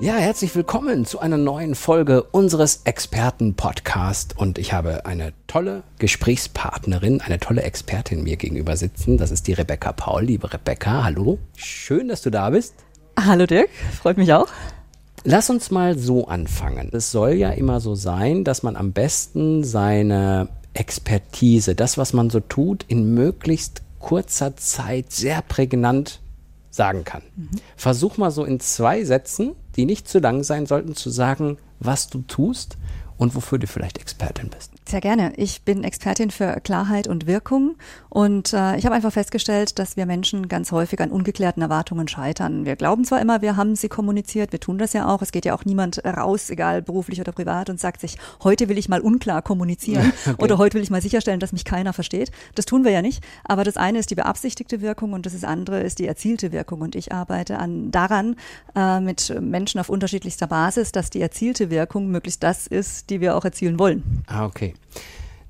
Ja, 0.00 0.16
herzlich 0.16 0.54
willkommen 0.56 1.06
zu 1.06 1.20
einer 1.20 1.36
neuen 1.36 1.76
Folge 1.76 2.24
unseres 2.24 2.80
Experten-Podcast. 2.84 4.36
Und 4.36 4.58
ich 4.58 4.72
habe 4.72 5.06
eine 5.06 5.32
tolle 5.46 5.84
Gesprächspartnerin, 5.98 7.20
eine 7.20 7.38
tolle 7.38 7.62
Expertin 7.62 8.24
mir 8.24 8.36
gegenüber 8.36 8.76
sitzen. 8.76 9.18
Das 9.18 9.30
ist 9.30 9.46
die 9.46 9.52
Rebecca 9.52 9.92
Paul. 9.92 10.24
Liebe 10.24 10.52
Rebecca, 10.52 11.04
hallo. 11.04 11.38
Schön, 11.56 12.08
dass 12.08 12.22
du 12.22 12.30
da 12.30 12.50
bist. 12.50 12.74
Hallo 13.18 13.46
Dirk, 13.46 13.70
freut 14.00 14.16
mich 14.16 14.32
auch. 14.32 14.48
Lass 15.22 15.48
uns 15.48 15.70
mal 15.70 15.96
so 15.96 16.26
anfangen. 16.26 16.90
Es 16.92 17.12
soll 17.12 17.34
ja 17.34 17.50
immer 17.50 17.80
so 17.80 17.94
sein, 17.94 18.42
dass 18.42 18.64
man 18.64 18.76
am 18.76 18.92
besten 18.92 19.62
seine 19.62 20.48
Expertise, 20.74 21.76
das, 21.76 21.96
was 21.96 22.12
man 22.12 22.30
so 22.30 22.40
tut, 22.40 22.84
in 22.88 23.14
möglichst 23.14 23.82
kurzer 24.00 24.56
Zeit 24.56 25.12
sehr 25.12 25.40
prägnant 25.40 26.20
sagen 26.70 27.04
kann. 27.04 27.22
Mhm. 27.36 27.50
Versuch 27.76 28.16
mal 28.16 28.32
so 28.32 28.44
in 28.44 28.58
zwei 28.58 29.04
Sätzen, 29.04 29.54
die 29.76 29.86
nicht 29.86 30.08
zu 30.08 30.18
lang 30.18 30.42
sein 30.44 30.66
sollten, 30.66 30.94
zu 30.94 31.10
sagen, 31.10 31.58
was 31.80 32.08
du 32.08 32.22
tust 32.22 32.76
und 33.16 33.34
wofür 33.34 33.58
du 33.58 33.66
vielleicht 33.66 33.98
Expertin 33.98 34.50
bist. 34.50 34.73
Sehr 34.86 35.00
gerne. 35.00 35.32
Ich 35.36 35.62
bin 35.62 35.82
Expertin 35.82 36.30
für 36.30 36.60
Klarheit 36.60 37.08
und 37.08 37.26
Wirkung 37.26 37.76
und 38.10 38.52
äh, 38.52 38.76
ich 38.76 38.84
habe 38.84 38.94
einfach 38.94 39.12
festgestellt, 39.12 39.78
dass 39.78 39.96
wir 39.96 40.04
Menschen 40.04 40.46
ganz 40.46 40.72
häufig 40.72 41.00
an 41.00 41.10
ungeklärten 41.10 41.62
Erwartungen 41.62 42.06
scheitern. 42.06 42.66
Wir 42.66 42.76
glauben 42.76 43.04
zwar 43.06 43.22
immer, 43.22 43.40
wir 43.40 43.56
haben 43.56 43.76
sie 43.76 43.88
kommuniziert, 43.88 44.52
wir 44.52 44.60
tun 44.60 44.76
das 44.76 44.92
ja 44.92 45.08
auch. 45.08 45.22
Es 45.22 45.32
geht 45.32 45.46
ja 45.46 45.54
auch 45.54 45.64
niemand 45.64 46.04
raus, 46.04 46.50
egal 46.50 46.82
beruflich 46.82 47.18
oder 47.18 47.32
privat, 47.32 47.70
und 47.70 47.80
sagt 47.80 48.02
sich, 48.02 48.18
heute 48.42 48.68
will 48.68 48.76
ich 48.76 48.90
mal 48.90 49.00
unklar 49.00 49.40
kommunizieren 49.40 50.12
okay. 50.26 50.42
oder 50.42 50.58
heute 50.58 50.74
will 50.74 50.82
ich 50.82 50.90
mal 50.90 51.00
sicherstellen, 51.00 51.40
dass 51.40 51.52
mich 51.52 51.64
keiner 51.64 51.94
versteht. 51.94 52.30
Das 52.54 52.66
tun 52.66 52.84
wir 52.84 52.90
ja 52.90 53.00
nicht. 53.00 53.24
Aber 53.42 53.64
das 53.64 53.78
eine 53.78 53.98
ist 53.98 54.10
die 54.10 54.16
beabsichtigte 54.16 54.82
Wirkung 54.82 55.14
und 55.14 55.24
das 55.24 55.44
andere 55.44 55.80
ist 55.80 55.98
die 55.98 56.06
erzielte 56.06 56.52
Wirkung. 56.52 56.82
Und 56.82 56.94
ich 56.94 57.10
arbeite 57.10 57.58
an, 57.58 57.90
daran 57.90 58.36
äh, 58.76 59.00
mit 59.00 59.34
Menschen 59.40 59.80
auf 59.80 59.88
unterschiedlichster 59.88 60.46
Basis, 60.46 60.92
dass 60.92 61.08
die 61.08 61.22
erzielte 61.22 61.70
Wirkung 61.70 62.08
möglichst 62.08 62.42
das 62.42 62.66
ist, 62.66 63.08
die 63.08 63.22
wir 63.22 63.34
auch 63.34 63.46
erzielen 63.46 63.78
wollen. 63.78 64.22
Ah, 64.26 64.44
okay. 64.44 64.73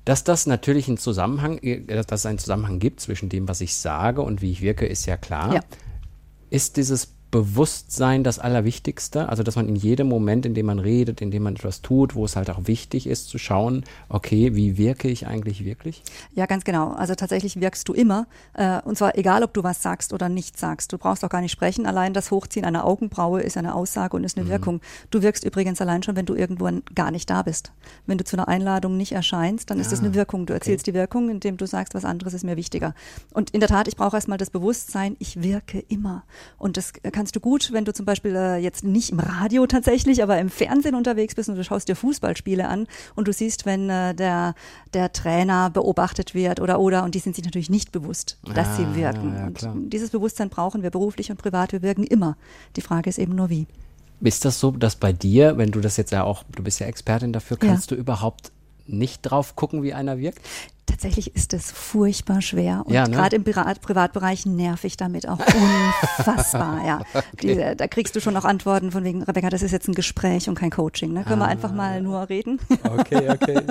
Dass 0.05 0.23
das 0.23 0.45
natürlich 0.45 0.87
einen 0.87 0.97
Zusammenhang, 0.97 1.57
äh, 1.59 1.81
dass 2.03 2.21
es 2.21 2.25
einen 2.25 2.37
Zusammenhang 2.37 2.79
gibt 2.79 2.99
zwischen 2.99 3.29
dem, 3.29 3.47
was 3.47 3.61
ich 3.61 3.75
sage 3.75 4.21
und 4.21 4.41
wie 4.41 4.51
ich 4.51 4.61
wirke, 4.61 4.85
ist 4.85 5.05
ja 5.05 5.17
klar. 5.17 5.55
Ja. 5.55 5.61
Ist 6.49 6.77
dieses 6.77 7.14
Bewusstsein 7.35 8.23
das 8.23 8.39
Allerwichtigste. 8.39 9.27
Also, 9.27 9.43
dass 9.43 9.57
man 9.57 9.67
in 9.67 9.75
jedem 9.75 10.07
Moment, 10.07 10.45
in 10.45 10.53
dem 10.53 10.67
man 10.67 10.79
redet, 10.79 11.19
in 11.19 11.31
dem 11.31 11.43
man 11.43 11.57
etwas 11.57 11.81
tut, 11.81 12.15
wo 12.15 12.23
es 12.23 12.37
halt 12.37 12.49
auch 12.49 12.61
wichtig 12.63 13.07
ist, 13.07 13.27
zu 13.27 13.37
schauen, 13.37 13.83
okay, 14.07 14.55
wie 14.55 14.77
wirke 14.77 15.09
ich 15.09 15.27
eigentlich 15.27 15.65
wirklich? 15.65 16.01
Ja, 16.33 16.45
ganz 16.45 16.63
genau. 16.63 16.93
Also 16.93 17.13
tatsächlich 17.13 17.59
wirkst 17.59 17.89
du 17.89 17.93
immer. 17.93 18.27
Äh, 18.53 18.79
und 18.85 18.97
zwar 18.97 19.17
egal, 19.17 19.43
ob 19.43 19.53
du 19.53 19.65
was 19.65 19.81
sagst 19.81 20.13
oder 20.13 20.29
nicht 20.29 20.57
sagst. 20.57 20.93
Du 20.93 20.97
brauchst 20.97 21.25
auch 21.25 21.29
gar 21.29 21.41
nicht 21.41 21.51
sprechen. 21.51 21.85
Allein 21.85 22.13
das 22.13 22.31
Hochziehen 22.31 22.63
einer 22.63 22.85
Augenbraue 22.85 23.41
ist 23.41 23.57
eine 23.57 23.75
Aussage 23.75 24.15
und 24.15 24.23
ist 24.23 24.37
eine 24.37 24.45
mhm. 24.45 24.51
Wirkung. 24.51 24.81
Du 25.11 25.21
wirkst 25.21 25.43
übrigens 25.43 25.81
allein 25.81 26.03
schon, 26.03 26.15
wenn 26.15 26.25
du 26.25 26.35
irgendwo 26.35 26.69
gar 26.95 27.11
nicht 27.11 27.29
da 27.29 27.41
bist. 27.41 27.73
Wenn 28.05 28.17
du 28.17 28.23
zu 28.23 28.37
einer 28.37 28.47
Einladung 28.47 28.95
nicht 28.95 29.11
erscheinst, 29.11 29.69
dann 29.69 29.81
ist 29.81 29.91
das 29.91 29.99
eine 29.99 30.11
ah, 30.11 30.13
Wirkung. 30.13 30.45
Du 30.45 30.53
erzählst 30.53 30.85
okay. 30.85 30.91
die 30.91 30.97
Wirkung, 30.97 31.29
indem 31.29 31.57
du 31.57 31.67
sagst, 31.67 31.95
was 31.95 32.05
anderes 32.05 32.33
ist 32.33 32.45
mir 32.45 32.55
wichtiger. 32.55 32.95
Und 33.33 33.49
in 33.49 33.59
der 33.59 33.67
Tat, 33.67 33.89
ich 33.89 33.97
brauche 33.97 34.15
erstmal 34.15 34.37
das 34.37 34.51
Bewusstsein, 34.51 35.17
ich 35.19 35.43
wirke 35.43 35.83
immer. 35.89 36.23
Und 36.57 36.77
das 36.77 36.93
kann 36.93 37.24
kannst 37.25 37.35
du 37.35 37.39
gut, 37.39 37.73
wenn 37.73 37.85
du 37.85 37.91
zum 37.91 38.05
Beispiel 38.05 38.35
äh, 38.35 38.57
jetzt 38.57 38.83
nicht 38.83 39.09
im 39.09 39.19
Radio 39.19 39.65
tatsächlich, 39.65 40.21
aber 40.21 40.37
im 40.37 40.49
Fernsehen 40.49 40.93
unterwegs 40.93 41.33
bist 41.33 41.49
und 41.49 41.55
du 41.55 41.63
schaust 41.63 41.89
dir 41.89 41.95
Fußballspiele 41.95 42.67
an 42.67 42.85
und 43.15 43.27
du 43.27 43.33
siehst, 43.33 43.65
wenn 43.65 43.89
äh, 43.89 44.13
der, 44.13 44.53
der 44.93 45.11
Trainer 45.11 45.71
beobachtet 45.71 46.35
wird 46.35 46.59
oder 46.59 46.79
oder 46.79 47.03
und 47.03 47.15
die 47.15 47.19
sind 47.19 47.35
sich 47.35 47.43
natürlich 47.43 47.71
nicht 47.71 47.91
bewusst, 47.91 48.37
dass 48.53 48.67
ah, 48.67 48.75
sie 48.75 48.95
wirken. 48.95 49.33
Ja, 49.33 49.49
ja, 49.59 49.71
und 49.71 49.89
dieses 49.89 50.11
Bewusstsein 50.11 50.49
brauchen 50.49 50.83
wir 50.83 50.91
beruflich 50.91 51.31
und 51.31 51.37
privat, 51.37 51.71
wir 51.71 51.81
wirken 51.81 52.03
immer. 52.03 52.37
Die 52.75 52.81
Frage 52.81 53.09
ist 53.09 53.17
eben 53.17 53.33
nur 53.33 53.49
wie. 53.49 53.65
Ist 54.21 54.45
das 54.45 54.59
so, 54.59 54.69
dass 54.69 54.95
bei 54.95 55.11
dir, 55.11 55.57
wenn 55.57 55.71
du 55.71 55.81
das 55.81 55.97
jetzt 55.97 56.11
ja 56.11 56.23
auch, 56.23 56.43
du 56.55 56.61
bist 56.61 56.79
ja 56.79 56.85
Expertin 56.85 57.33
dafür, 57.33 57.57
kannst 57.57 57.89
ja. 57.89 57.97
du 57.97 58.01
überhaupt 58.01 58.51
nicht 58.87 59.21
drauf 59.23 59.55
gucken, 59.55 59.83
wie 59.83 59.93
einer 59.93 60.17
wirkt? 60.17 60.39
Tatsächlich 60.85 61.35
ist 61.35 61.53
es 61.53 61.71
furchtbar 61.71 62.41
schwer 62.41 62.83
und 62.85 62.93
ja, 62.93 63.07
ne? 63.07 63.15
gerade 63.15 63.35
im 63.35 63.43
Privat 63.43 63.81
Privatbereich 63.81 64.45
nervig 64.45 64.97
damit 64.97 65.27
auch 65.27 65.39
unfassbar. 66.17 66.85
ja, 66.85 67.01
okay. 67.13 67.71
Die, 67.71 67.77
da 67.77 67.87
kriegst 67.87 68.15
du 68.15 68.21
schon 68.21 68.37
auch 68.37 68.45
Antworten 68.45 68.91
von 68.91 69.03
wegen 69.03 69.23
Rebecca, 69.23 69.49
das 69.49 69.63
ist 69.63 69.71
jetzt 69.71 69.87
ein 69.87 69.95
Gespräch 69.95 70.47
und 70.47 70.55
kein 70.55 70.69
Coaching. 70.69 71.13
Ne? 71.13 71.23
Können 71.23 71.41
ah, 71.41 71.45
wir 71.45 71.49
einfach 71.49 71.73
mal 71.73 72.01
nur 72.01 72.29
reden? 72.29 72.59
Okay, 72.83 73.29
okay. 73.29 73.61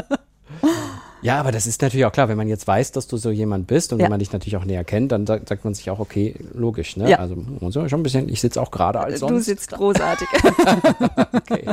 Ja, 1.25 1.41
aber 1.41 1.53
das 1.53 1.67
ist 1.67 1.81
natürlich 1.81 2.05
auch 2.05 2.12
klar, 2.12 2.29
wenn 2.29 2.37
man 2.37 2.49
jetzt 2.49 2.67
weiß, 2.67 2.93
dass 2.93 3.07
du 3.07 3.17
so 3.17 3.31
jemand 3.31 3.67
bist 3.67 3.95
und 3.95 3.99
ja. 3.99 4.05
wenn 4.05 4.11
man 4.11 4.19
dich 4.19 4.31
natürlich 4.31 4.59
auch 4.59 4.67
näher 4.67 4.85
kennt, 4.85 5.11
dann 5.11 5.27
sagt, 5.27 5.49
sagt 5.49 5.65
man 5.65 5.73
sich 5.73 5.89
auch, 5.89 5.99
okay, 5.99 6.35
logisch, 6.53 6.99
ne? 6.99 7.09
Ja. 7.09 7.19
Also 7.19 7.35
muss 7.35 7.75
man 7.75 7.89
schon 7.89 8.01
ein 8.01 8.03
bisschen, 8.03 8.29
ich 8.29 8.43
sitze 8.43 8.61
auch 8.61 8.71
gerade 8.71 9.01
als 9.01 9.21
sonst. 9.21 9.33
Du 9.33 9.41
sitzt 9.41 9.71
großartig. 9.71 10.29
okay. 11.33 11.65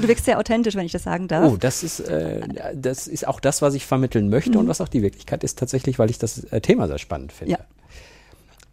Du 0.00 0.06
wirkst 0.06 0.26
sehr 0.26 0.38
authentisch, 0.38 0.76
wenn 0.76 0.86
ich 0.86 0.92
das 0.92 1.02
sagen 1.02 1.26
darf. 1.26 1.52
Oh, 1.52 1.56
das 1.56 1.82
ist, 1.82 2.00
äh, 2.00 2.42
das 2.72 3.08
ist 3.08 3.26
auch 3.26 3.40
das, 3.40 3.62
was 3.62 3.74
ich 3.74 3.84
vermitteln 3.84 4.28
möchte 4.28 4.52
mhm. 4.52 4.58
und 4.58 4.68
was 4.68 4.80
auch 4.80 4.88
die 4.88 5.02
Wirklichkeit 5.02 5.42
ist 5.42 5.58
tatsächlich, 5.58 5.98
weil 5.98 6.08
ich 6.08 6.18
das 6.18 6.44
äh, 6.44 6.60
Thema 6.60 6.86
sehr 6.86 6.98
spannend 6.98 7.32
finde. 7.32 7.54
Ja. 7.54 7.58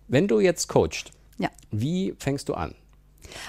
Wenn 0.07 0.27
du 0.27 0.39
jetzt 0.39 0.67
coachst, 0.67 1.09
ja. 1.39 1.49
wie 1.71 2.13
fängst 2.19 2.47
du 2.47 2.53
an? 2.53 2.75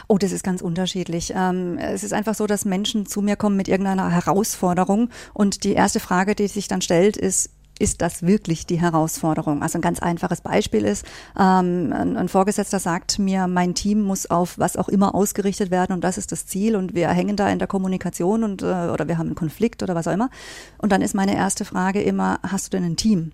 Oh, 0.09 0.19
das 0.19 0.33
ist 0.33 0.45
ganz 0.45 0.63
unterschiedlich. 0.63 1.33
Ähm, 1.37 1.79
es 1.79 2.05
ist 2.05 2.13
einfach 2.13 2.35
so, 2.35 2.47
dass 2.47 2.65
Menschen 2.65 3.07
zu 3.07 3.23
mir 3.23 3.37
kommen 3.37 3.57
mit 3.57 3.69
irgendeiner 3.69 4.11
Herausforderung 4.11 5.11
und 5.35 5.65
die 5.65 5.73
erste 5.73 6.01
Frage, 6.01 6.35
die 6.35 6.49
sich 6.49 6.69
dann 6.69 6.83
stellt, 6.83 7.17
ist, 7.17 7.51
ist 7.79 8.01
das 8.01 8.23
wirklich 8.23 8.67
die 8.67 8.81
Herausforderung? 8.81 9.63
Also 9.63 9.79
ein 9.79 9.83
ganz 9.83 9.99
einfaches 10.01 10.41
Beispiel 10.41 10.85
ist, 10.85 11.05
ähm, 11.39 11.93
ein, 11.93 12.17
ein, 12.17 12.29
Vorgesetzter 12.29 12.79
sagt 12.79 13.19
mir, 13.19 13.49
mein 13.49 13.75
Team 13.75 14.03
muss 14.03 14.31
auf 14.31 14.59
was 14.59 14.77
auch 14.77 14.89
immer 14.89 15.15
ausgerichtet 15.15 15.71
werden 15.71 15.93
und 15.93 16.05
das 16.05 16.19
ist 16.19 16.33
das 16.33 16.47
Ziel 16.47 16.77
und 16.77 16.95
wir 16.95 17.09
hängen 17.09 17.37
da 17.37 17.49
in 17.49 17.59
der 17.59 17.69
Kommunikation 17.69 18.45
und 18.45 18.63
äh, 18.63 18.67
oder 18.67 19.09
wir 19.09 19.19
haben 19.19 19.27
einen 19.27 19.35
Konflikt 19.35 19.83
oder 19.83 19.95
was 19.95 20.07
auch 20.07 20.13
immer. 20.13 20.31
Und 20.79 20.93
dann 20.93 21.03
ist 21.03 21.15
meine 21.15 21.35
erste 21.35 21.65
Frage 21.65 22.03
immer, 22.03 22.39
hast 22.43 22.67
du 22.67 22.77
denn 22.77 22.85
ein 22.85 22.97
Team? 22.97 23.33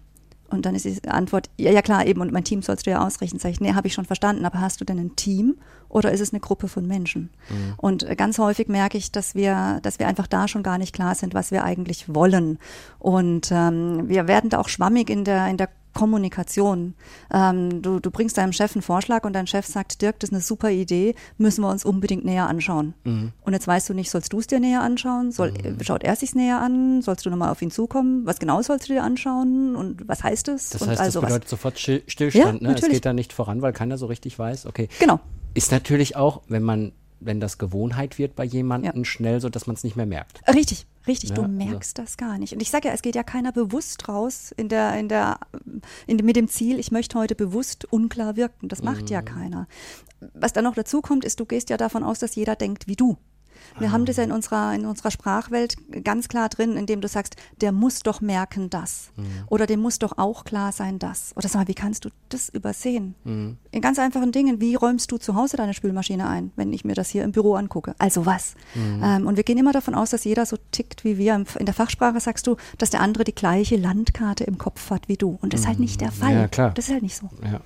Und 0.50 0.64
dann 0.64 0.74
ist 0.74 0.84
die 0.84 1.08
Antwort, 1.08 1.50
ja, 1.58 1.70
ja 1.70 1.82
klar, 1.82 2.06
eben, 2.06 2.20
und 2.22 2.32
mein 2.32 2.44
Team 2.44 2.62
sollst 2.62 2.86
du 2.86 2.90
ja 2.90 3.06
ausrichten. 3.06 3.38
Sag 3.38 3.50
ich, 3.50 3.60
nee, 3.60 3.74
habe 3.74 3.86
ich 3.86 3.94
schon 3.94 4.06
verstanden, 4.06 4.46
aber 4.46 4.60
hast 4.60 4.80
du 4.80 4.84
denn 4.84 4.98
ein 4.98 5.14
Team 5.14 5.56
oder 5.90 6.10
ist 6.10 6.20
es 6.20 6.32
eine 6.32 6.40
Gruppe 6.40 6.68
von 6.68 6.86
Menschen? 6.86 7.30
Mhm. 7.50 7.74
Und 7.76 8.16
ganz 8.16 8.38
häufig 8.38 8.68
merke 8.68 8.96
ich, 8.96 9.12
dass 9.12 9.34
wir, 9.34 9.78
dass 9.82 9.98
wir 9.98 10.08
einfach 10.08 10.26
da 10.26 10.48
schon 10.48 10.62
gar 10.62 10.78
nicht 10.78 10.94
klar 10.94 11.14
sind, 11.14 11.34
was 11.34 11.50
wir 11.50 11.64
eigentlich 11.64 12.14
wollen. 12.14 12.58
Und 12.98 13.50
ähm, 13.52 14.08
wir 14.08 14.26
werden 14.26 14.48
da 14.48 14.58
auch 14.58 14.68
schwammig 14.68 15.10
in 15.10 15.24
der, 15.24 15.48
in 15.48 15.58
der 15.58 15.68
Kommunikation. 15.94 16.94
Ähm, 17.32 17.82
du, 17.82 18.00
du 18.00 18.10
bringst 18.10 18.38
deinem 18.38 18.52
Chef 18.52 18.74
einen 18.74 18.82
Vorschlag 18.82 19.24
und 19.24 19.32
dein 19.32 19.46
Chef 19.46 19.66
sagt, 19.66 20.00
Dirk, 20.02 20.20
das 20.20 20.30
ist 20.30 20.34
eine 20.34 20.42
super 20.42 20.70
Idee, 20.70 21.14
müssen 21.38 21.62
wir 21.62 21.70
uns 21.70 21.84
unbedingt 21.84 22.24
näher 22.24 22.48
anschauen. 22.48 22.94
Mhm. 23.04 23.32
Und 23.42 23.52
jetzt 23.52 23.66
weißt 23.66 23.88
du 23.88 23.94
nicht, 23.94 24.10
sollst 24.10 24.32
du 24.32 24.38
es 24.38 24.46
dir 24.46 24.60
näher 24.60 24.82
anschauen? 24.82 25.32
Soll, 25.32 25.52
mhm. 25.52 25.82
Schaut 25.82 26.04
er 26.04 26.16
sich 26.16 26.34
näher 26.34 26.60
an? 26.60 27.02
Sollst 27.02 27.26
du 27.26 27.30
nochmal 27.30 27.50
auf 27.50 27.62
ihn 27.62 27.70
zukommen? 27.70 28.26
Was 28.26 28.38
genau 28.38 28.62
sollst 28.62 28.88
du 28.88 28.94
dir 28.94 29.02
anschauen? 29.02 29.76
Und 29.76 30.08
was 30.08 30.22
heißt 30.22 30.48
es? 30.48 30.70
Das 30.70 30.86
heißt, 30.86 31.00
das 31.00 31.14
bedeutet 31.14 31.48
sofort 31.48 31.78
Stillstand. 31.78 32.62
Ja, 32.62 32.68
ne? 32.68 32.74
Es 32.74 32.88
geht 32.88 33.04
da 33.04 33.12
nicht 33.12 33.32
voran, 33.32 33.62
weil 33.62 33.72
keiner 33.72 33.98
so 33.98 34.06
richtig 34.06 34.38
weiß. 34.38 34.66
Okay. 34.66 34.88
Genau. 34.98 35.20
Ist 35.54 35.72
natürlich 35.72 36.16
auch, 36.16 36.42
wenn 36.48 36.62
man 36.62 36.92
wenn 37.20 37.40
das 37.40 37.58
Gewohnheit 37.58 38.18
wird 38.18 38.36
bei 38.36 38.44
jemandem, 38.44 38.96
ja. 38.96 39.04
schnell 39.04 39.40
so, 39.40 39.48
dass 39.48 39.66
man 39.66 39.74
es 39.74 39.84
nicht 39.84 39.96
mehr 39.96 40.06
merkt. 40.06 40.40
Richtig, 40.54 40.86
richtig. 41.08 41.30
Ja, 41.30 41.36
du 41.36 41.42
also 41.42 41.54
merkst 41.54 41.98
also. 41.98 42.06
das 42.06 42.16
gar 42.16 42.38
nicht. 42.38 42.52
Und 42.52 42.62
ich 42.62 42.70
sage 42.70 42.88
ja, 42.88 42.94
es 42.94 43.02
geht 43.02 43.14
ja 43.14 43.22
keiner 43.22 43.52
bewusst 43.52 44.08
raus 44.08 44.52
in 44.56 44.68
der, 44.68 44.98
in 44.98 45.08
der, 45.08 45.40
in, 46.06 46.16
mit 46.24 46.36
dem 46.36 46.48
Ziel, 46.48 46.78
ich 46.78 46.90
möchte 46.90 47.18
heute 47.18 47.34
bewusst 47.34 47.90
unklar 47.92 48.36
wirken. 48.36 48.68
Das 48.68 48.82
macht 48.82 49.02
mhm. 49.02 49.08
ja 49.08 49.22
keiner. 49.22 49.66
Was 50.34 50.52
dann 50.52 50.64
noch 50.64 50.74
dazu 50.74 51.00
kommt, 51.00 51.24
ist, 51.24 51.40
du 51.40 51.46
gehst 51.46 51.70
ja 51.70 51.76
davon 51.76 52.02
aus, 52.02 52.18
dass 52.18 52.34
jeder 52.34 52.56
denkt 52.56 52.86
wie 52.86 52.96
du. 52.96 53.16
Wir 53.78 53.88
ah. 53.88 53.92
haben 53.92 54.04
das 54.04 54.16
ja 54.16 54.24
in 54.24 54.32
unserer, 54.32 54.74
in 54.74 54.86
unserer 54.86 55.10
Sprachwelt 55.10 55.76
ganz 56.04 56.28
klar 56.28 56.48
drin, 56.48 56.76
indem 56.76 57.00
du 57.00 57.08
sagst, 57.08 57.36
der 57.60 57.72
muss 57.72 58.00
doch 58.00 58.20
merken 58.20 58.70
das. 58.70 59.10
Mhm. 59.16 59.26
Oder 59.48 59.66
dem 59.66 59.80
muss 59.80 59.98
doch 59.98 60.18
auch 60.18 60.44
klar 60.44 60.72
sein 60.72 60.98
das. 60.98 61.32
Oder 61.36 61.48
sag 61.48 61.60
mal, 61.60 61.68
wie 61.68 61.74
kannst 61.74 62.04
du 62.04 62.10
das 62.28 62.48
übersehen? 62.48 63.14
Mhm. 63.24 63.56
In 63.70 63.80
ganz 63.80 63.98
einfachen 63.98 64.32
Dingen. 64.32 64.60
Wie 64.60 64.74
räumst 64.74 65.10
du 65.12 65.18
zu 65.18 65.34
Hause 65.34 65.56
deine 65.56 65.74
Spülmaschine 65.74 66.28
ein, 66.28 66.52
wenn 66.56 66.72
ich 66.72 66.84
mir 66.84 66.94
das 66.94 67.08
hier 67.10 67.24
im 67.24 67.32
Büro 67.32 67.54
angucke? 67.54 67.94
Also 67.98 68.26
was? 68.26 68.54
Mhm. 68.74 69.02
Ähm, 69.02 69.26
und 69.26 69.36
wir 69.36 69.44
gehen 69.44 69.58
immer 69.58 69.72
davon 69.72 69.94
aus, 69.94 70.10
dass 70.10 70.24
jeder 70.24 70.46
so 70.46 70.56
tickt 70.72 71.04
wie 71.04 71.18
wir. 71.18 71.44
In 71.58 71.66
der 71.66 71.74
Fachsprache 71.74 72.20
sagst 72.20 72.46
du, 72.46 72.56
dass 72.78 72.90
der 72.90 73.00
andere 73.00 73.24
die 73.24 73.34
gleiche 73.34 73.76
Landkarte 73.76 74.44
im 74.44 74.58
Kopf 74.58 74.90
hat 74.90 75.08
wie 75.08 75.16
du. 75.16 75.38
Und 75.40 75.52
das 75.52 75.60
ist 75.60 75.66
halt 75.66 75.80
nicht 75.80 76.00
der 76.00 76.08
mhm. 76.08 76.14
Fall. 76.14 76.34
Ja, 76.34 76.48
klar. 76.48 76.72
Das 76.74 76.86
ist 76.86 76.92
halt 76.92 77.02
nicht 77.02 77.16
so. 77.16 77.28
Ja. 77.44 77.60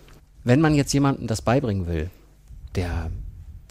Wenn 0.45 0.61
man 0.61 0.75
jetzt 0.75 0.93
jemandem 0.93 1.27
das 1.27 1.43
beibringen 1.43 1.87
will, 1.87 2.11
der 2.75 3.11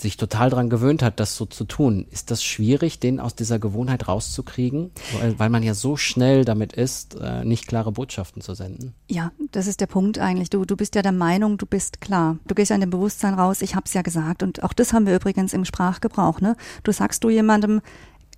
sich 0.01 0.17
total 0.17 0.49
daran 0.49 0.69
gewöhnt 0.69 1.03
hat, 1.03 1.19
das 1.19 1.35
so 1.35 1.45
zu 1.45 1.65
tun. 1.65 2.05
Ist 2.11 2.31
das 2.31 2.43
schwierig, 2.43 2.99
den 2.99 3.19
aus 3.19 3.35
dieser 3.35 3.59
Gewohnheit 3.59 4.07
rauszukriegen? 4.07 4.91
Weil, 5.19 5.39
weil 5.39 5.49
man 5.49 5.63
ja 5.63 5.73
so 5.73 5.97
schnell 5.97 6.45
damit 6.45 6.73
ist, 6.73 7.15
äh, 7.15 7.45
nicht 7.45 7.67
klare 7.67 7.91
Botschaften 7.91 8.41
zu 8.41 8.53
senden. 8.53 8.93
Ja, 9.09 9.31
das 9.51 9.67
ist 9.67 9.81
der 9.81 9.87
Punkt 9.87 10.19
eigentlich. 10.19 10.49
Du, 10.49 10.65
du 10.65 10.75
bist 10.75 10.95
ja 10.95 11.01
der 11.01 11.11
Meinung, 11.11 11.57
du 11.57 11.65
bist 11.65 12.01
klar. 12.01 12.37
Du 12.47 12.55
gehst 12.55 12.69
ja 12.69 12.75
in 12.75 12.81
dem 12.81 12.89
Bewusstsein 12.89 13.33
raus, 13.33 13.61
ich 13.61 13.75
hab's 13.75 13.93
ja 13.93 14.01
gesagt. 14.01 14.43
Und 14.43 14.63
auch 14.63 14.73
das 14.73 14.93
haben 14.93 15.05
wir 15.05 15.15
übrigens 15.15 15.53
im 15.53 15.65
Sprachgebrauch. 15.65 16.41
Ne? 16.41 16.55
Du 16.83 16.91
sagst 16.91 17.23
du 17.23 17.29
jemandem, 17.29 17.81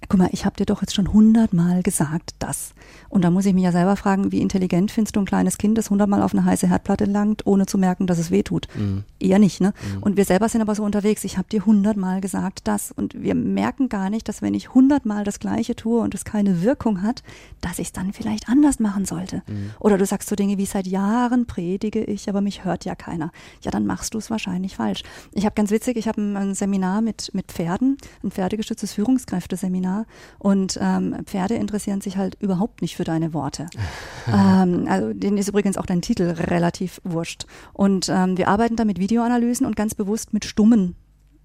guck 0.10 0.20
mal, 0.20 0.30
ich 0.32 0.46
habe 0.46 0.56
dir 0.56 0.66
doch 0.66 0.82
jetzt 0.82 0.94
schon 0.94 1.12
hundertmal 1.12 1.84
gesagt, 1.84 2.36
das. 2.40 2.74
Und 3.10 3.24
da 3.24 3.30
muss 3.30 3.46
ich 3.46 3.54
mich 3.54 3.64
ja 3.64 3.72
selber 3.72 3.96
fragen, 3.96 4.32
wie 4.32 4.42
intelligent 4.42 4.92
findest 4.92 5.16
du 5.16 5.20
ein 5.20 5.26
kleines 5.26 5.58
Kind, 5.58 5.78
das 5.78 5.90
hundertmal 5.90 6.22
auf 6.22 6.34
eine 6.34 6.46
heiße 6.46 6.68
Herdplatte 6.68 7.06
langt, 7.06 7.46
ohne 7.46 7.66
zu 7.66 7.78
merken, 7.78 8.08
dass 8.08 8.18
es 8.18 8.32
weh 8.32 8.44
tut? 8.44 8.68
Mhm. 8.76 9.04
Eher 9.20 9.40
nicht, 9.40 9.62
ne? 9.62 9.74
Mhm. 9.96 10.04
Und 10.04 10.18
wir 10.18 10.26
selber 10.26 10.50
sind 10.50 10.62
aber 10.62 10.76
so 10.76 10.84
unterwegs, 10.84 11.24
ich 11.24 11.38
habe 11.38 11.48
dir 11.50 11.66
hundertmal 11.66 12.22
gesagt, 12.22 12.62
das. 12.66 12.92
Und 12.92 13.22
wir 13.22 13.36
merken 13.36 13.90
gar 13.90 14.10
nicht, 14.10 14.28
dass 14.28 14.42
wenn 14.42 14.54
ich 14.54 14.74
hundertmal 14.74 15.24
das 15.24 15.40
Gleiche 15.40 15.76
tue 15.76 16.02
und 16.02 16.16
es 16.16 16.26
keine 16.26 16.62
Wirkung 16.62 17.02
hat, 17.02 17.24
dass 17.62 17.80
ich 17.80 17.88
es 17.88 17.94
dann 17.94 18.14
vielleicht 18.14 18.50
anders 18.50 18.80
machen 18.80 19.06
sollte. 19.06 19.44
Mhm. 19.48 19.72
Oder 19.80 19.98
du 19.98 20.06
sagst 20.06 20.30
so 20.30 20.36
Dinge 20.36 20.58
wie, 20.58 20.66
seit 20.66 20.88
Jahren 20.88 21.46
predige 21.46 22.04
ich, 22.04 22.30
aber 22.30 22.42
mich 22.42 22.66
hört 22.66 22.86
ja 22.86 22.96
keiner. 22.96 23.32
Ja, 23.62 23.72
dann 23.72 23.86
machst 23.86 24.14
du 24.14 24.18
es 24.18 24.30
wahrscheinlich 24.30 24.76
falsch. 24.76 25.04
Ich 25.34 25.46
habe 25.46 25.56
ganz 25.56 25.72
witzig, 25.72 25.98
ich 25.98 26.08
habe 26.08 26.22
ein, 26.22 26.36
ein 26.36 26.56
Seminar 26.56 27.02
mit, 27.02 27.32
mit 27.34 27.52
Pferden, 27.52 27.98
ein 28.24 28.32
pferdegestütztes 28.32 28.94
Führungskräfteseminar 28.94 30.03
Und 30.40 30.78
ähm, 30.82 31.16
Pferde 31.26 31.56
interessieren 31.56 32.02
sich 32.02 32.18
halt 32.18 32.36
überhaupt 32.40 32.82
nicht 32.82 32.96
für 32.96 33.04
deine 33.04 33.34
Worte. 33.34 33.68
ähm, 34.28 34.86
also 34.88 35.14
denen 35.14 35.38
ist 35.38 35.50
übrigens 35.50 35.78
auch 35.78 35.86
dein 35.86 36.02
Titel 36.02 36.24
relativ 36.32 37.02
wurscht. 37.04 37.46
Und 37.74 38.10
ähm, 38.10 38.38
wir 38.38 38.48
arbeiten 38.48 38.76
da 38.76 38.86
mit 38.86 39.00
Videoanalysen 39.00 39.66
und 39.66 39.76
ganz 39.76 39.96
bewusst 39.96 40.34
mit 40.34 40.46
Stummen, 40.46 40.96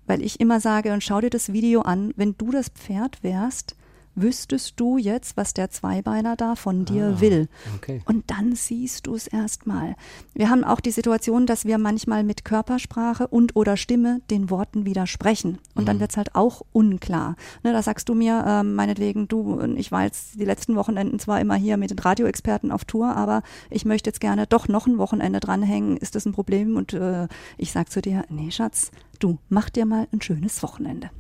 weil 0.07 0.23
ich 0.23 0.41
immer 0.41 0.61
sage, 0.61 0.93
und 0.93 1.03
schau 1.03 1.21
dir 1.21 1.31
das 1.31 1.53
Video 1.53 1.83
an, 1.83 2.13
wenn 2.17 2.37
du 2.37 2.51
das 2.51 2.69
Pferd 2.69 3.23
wärst, 3.23 3.77
wüsstest 4.23 4.75
du 4.77 4.99
jetzt, 4.99 5.37
was 5.37 5.55
der 5.55 5.71
Zweibeiner 5.71 6.37
da 6.37 6.55
von 6.55 6.85
dir 6.85 7.15
ah, 7.17 7.21
will. 7.21 7.49
Okay. 7.77 8.03
Und 8.05 8.31
dann 8.31 8.55
siehst 8.55 9.07
du 9.07 9.15
es 9.15 9.27
erstmal. 9.27 9.97
Wir 10.35 10.51
haben 10.51 10.65
auch 10.65 10.81
die 10.81 10.91
Situation, 10.91 11.47
dass 11.47 11.65
wir 11.65 11.79
manchmal 11.79 12.25
mit 12.25 12.45
Körpersprache 12.45 13.29
und 13.29 13.57
oder 13.57 13.77
Stimme 13.77 14.21
den 14.31 14.51
Worten 14.51 14.85
widersprechen. 14.85 15.59
Und 15.75 15.83
mhm. 15.83 15.87
dann 15.87 16.01
wird 16.01 16.11
es 16.11 16.17
halt 16.17 16.35
auch 16.35 16.63
unklar. 16.73 17.37
Ne, 17.63 17.73
da 17.73 17.83
sagst 17.83 18.09
du 18.09 18.15
mir, 18.15 18.45
äh, 18.47 18.63
meinetwegen, 18.63 19.29
du, 19.29 19.61
ich 19.77 19.93
war 19.93 20.05
jetzt 20.05 20.39
die 20.41 20.45
letzten 20.45 20.77
Wochenenden 20.77 21.19
zwar 21.19 21.41
immer 21.41 21.55
hier 21.55 21.77
mit 21.77 21.91
den 21.91 21.99
Radioexperten 21.99 22.71
auf 22.73 22.85
Tour, 22.85 23.15
aber 23.17 23.43
ich 23.71 23.85
möchte 23.85 24.09
jetzt 24.09 24.21
gerne 24.21 24.47
doch 24.47 24.69
noch 24.69 24.87
ein 24.87 24.99
Wochenende 24.99 25.41
dranhängen. 25.41 25.97
Ist 25.97 26.15
das 26.15 26.27
ein 26.27 26.33
Problem? 26.33 26.77
Und 26.77 26.93
äh, 26.93 27.29
ich 27.57 27.73
sag 27.73 27.91
zu 27.91 28.01
dir, 28.01 28.25
nee, 28.29 28.51
Schatz, 28.51 28.91
du, 29.19 29.39
mach 29.49 29.71
dir 29.71 29.87
mal 29.87 30.09
ein 30.13 30.21
schönes 30.21 30.63
Wochenende. 30.63 31.11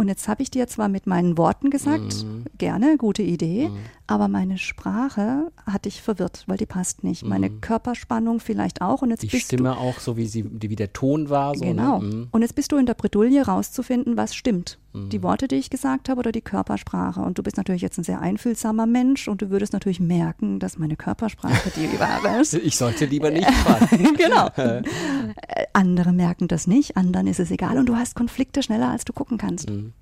Und 0.00 0.08
jetzt 0.08 0.28
habe 0.28 0.42
ich 0.42 0.50
dir 0.50 0.66
zwar 0.66 0.88
mit 0.88 1.06
meinen 1.06 1.36
Worten 1.36 1.68
gesagt, 1.68 2.24
mhm. 2.24 2.46
gerne, 2.56 2.96
gute 2.96 3.22
Idee, 3.22 3.68
mhm. 3.68 3.76
aber 4.06 4.28
meine 4.28 4.56
Sprache 4.56 5.52
hat 5.66 5.84
dich 5.84 6.00
verwirrt, 6.00 6.44
weil 6.46 6.56
die 6.56 6.64
passt 6.64 7.04
nicht. 7.04 7.22
Meine 7.22 7.50
mhm. 7.50 7.60
Körperspannung 7.60 8.40
vielleicht 8.40 8.80
auch. 8.80 9.02
Und 9.02 9.10
jetzt 9.10 9.24
die 9.24 9.26
bist 9.26 9.44
Stimme 9.44 9.74
du, 9.74 9.76
auch, 9.76 10.00
so 10.00 10.16
wie, 10.16 10.24
sie, 10.24 10.46
wie 10.50 10.74
der 10.74 10.94
Ton 10.94 11.28
war. 11.28 11.54
So, 11.54 11.66
ne? 11.66 11.72
genau. 11.72 11.98
Ne? 12.00 12.28
Und 12.30 12.40
jetzt 12.40 12.54
bist 12.54 12.72
du 12.72 12.78
in 12.78 12.86
der 12.86 12.94
Bredouille 12.94 13.44
rauszufinden, 13.44 14.16
was 14.16 14.34
stimmt. 14.34 14.78
Die. 14.92 15.22
Worte, 15.22 15.46
die 15.46 15.56
ich 15.56 15.70
gesagt 15.70 16.08
habe 16.08 16.18
oder 16.18 16.32
die 16.32 16.40
Körpersprache. 16.40 17.20
Und 17.20 17.38
du 17.38 17.42
bist 17.42 17.56
natürlich 17.56 17.82
jetzt 17.82 17.98
ein 17.98 18.04
sehr 18.04 18.20
einfühlsamer 18.20 18.86
Mensch 18.86 19.28
und 19.28 19.40
du 19.40 19.50
würdest 19.50 19.72
natürlich 19.72 20.00
merken, 20.00 20.58
dass 20.58 20.78
meine 20.78 20.96
Körpersprache 20.96 21.70
die 21.76 21.86
ist. 22.40 22.54
Ich 22.54 22.76
sollte 22.76 23.04
lieber 23.04 23.30
nicht 23.30 23.48
fragen. 23.48 24.14
genau. 24.16 24.48
Äh, 24.56 24.82
andere 25.72 26.12
merken 26.12 26.48
das 26.48 26.66
nicht, 26.66 26.96
anderen 26.96 27.28
ist 27.28 27.38
es 27.38 27.50
egal 27.50 27.78
und 27.78 27.86
du 27.86 27.96
hast 27.96 28.16
Konflikte 28.16 28.62
schneller, 28.62 28.90
als 28.90 29.04
du 29.04 29.12
gucken 29.12 29.38
kannst. 29.38 29.70
Mhm. 29.70 29.92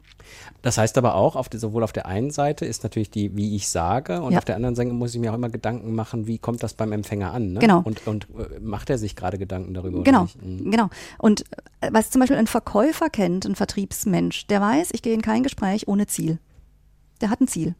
Das 0.63 0.79
heißt 0.79 0.99
aber 0.99 1.15
auch, 1.15 1.37
auf 1.37 1.49
die, 1.49 1.59
sowohl 1.59 1.83
auf 1.83 1.93
der 1.93 2.07
einen 2.07 2.31
Seite 2.31 2.65
ist 2.65 2.83
natürlich 2.83 3.11
die, 3.11 3.37
wie 3.37 3.55
ich 3.55 3.69
sage, 3.69 4.21
und 4.21 4.33
ja. 4.33 4.39
auf 4.39 4.45
der 4.45 4.57
anderen 4.57 4.75
Seite 4.75 4.93
muss 4.93 5.15
ich 5.15 5.21
mir 5.21 5.31
auch 5.31 5.37
immer 5.37 5.49
Gedanken 5.49 5.95
machen, 5.95 6.27
wie 6.27 6.39
kommt 6.39 6.63
das 6.63 6.75
beim 6.75 6.93
Empfänger 6.93 7.33
an? 7.33 7.53
Ne? 7.53 7.61
Genau. 7.61 7.83
Und, 7.85 8.07
und 8.07 8.27
äh, 8.39 8.59
macht 8.61 8.91
er 8.91 8.99
sich 8.99 9.17
gerade 9.17 9.39
Gedanken 9.39 9.75
darüber? 9.75 10.03
Genau, 10.03 10.29
mhm. 10.43 10.71
genau. 10.71 10.89
Und 11.19 11.45
äh, 11.81 11.91
was 11.93 12.11
zum 12.11 12.21
Beispiel 12.21 12.37
ein 12.37 12.47
Verkäufer 12.47 13.11
kennt, 13.11 13.47
ein 13.47 13.55
Vertriebsmensch, 13.55 14.47
der 14.47 14.61
weiß, 14.61 14.91
ich 14.93 15.03
gehe 15.03 15.15
in 15.15 15.23
kein 15.23 15.43
Gespräch 15.43 15.89
ohne 15.89 16.07
Ziel. 16.07 16.39
Der 17.21 17.31
hat 17.31 17.41
ein 17.41 17.49
Ziel. 17.49 17.75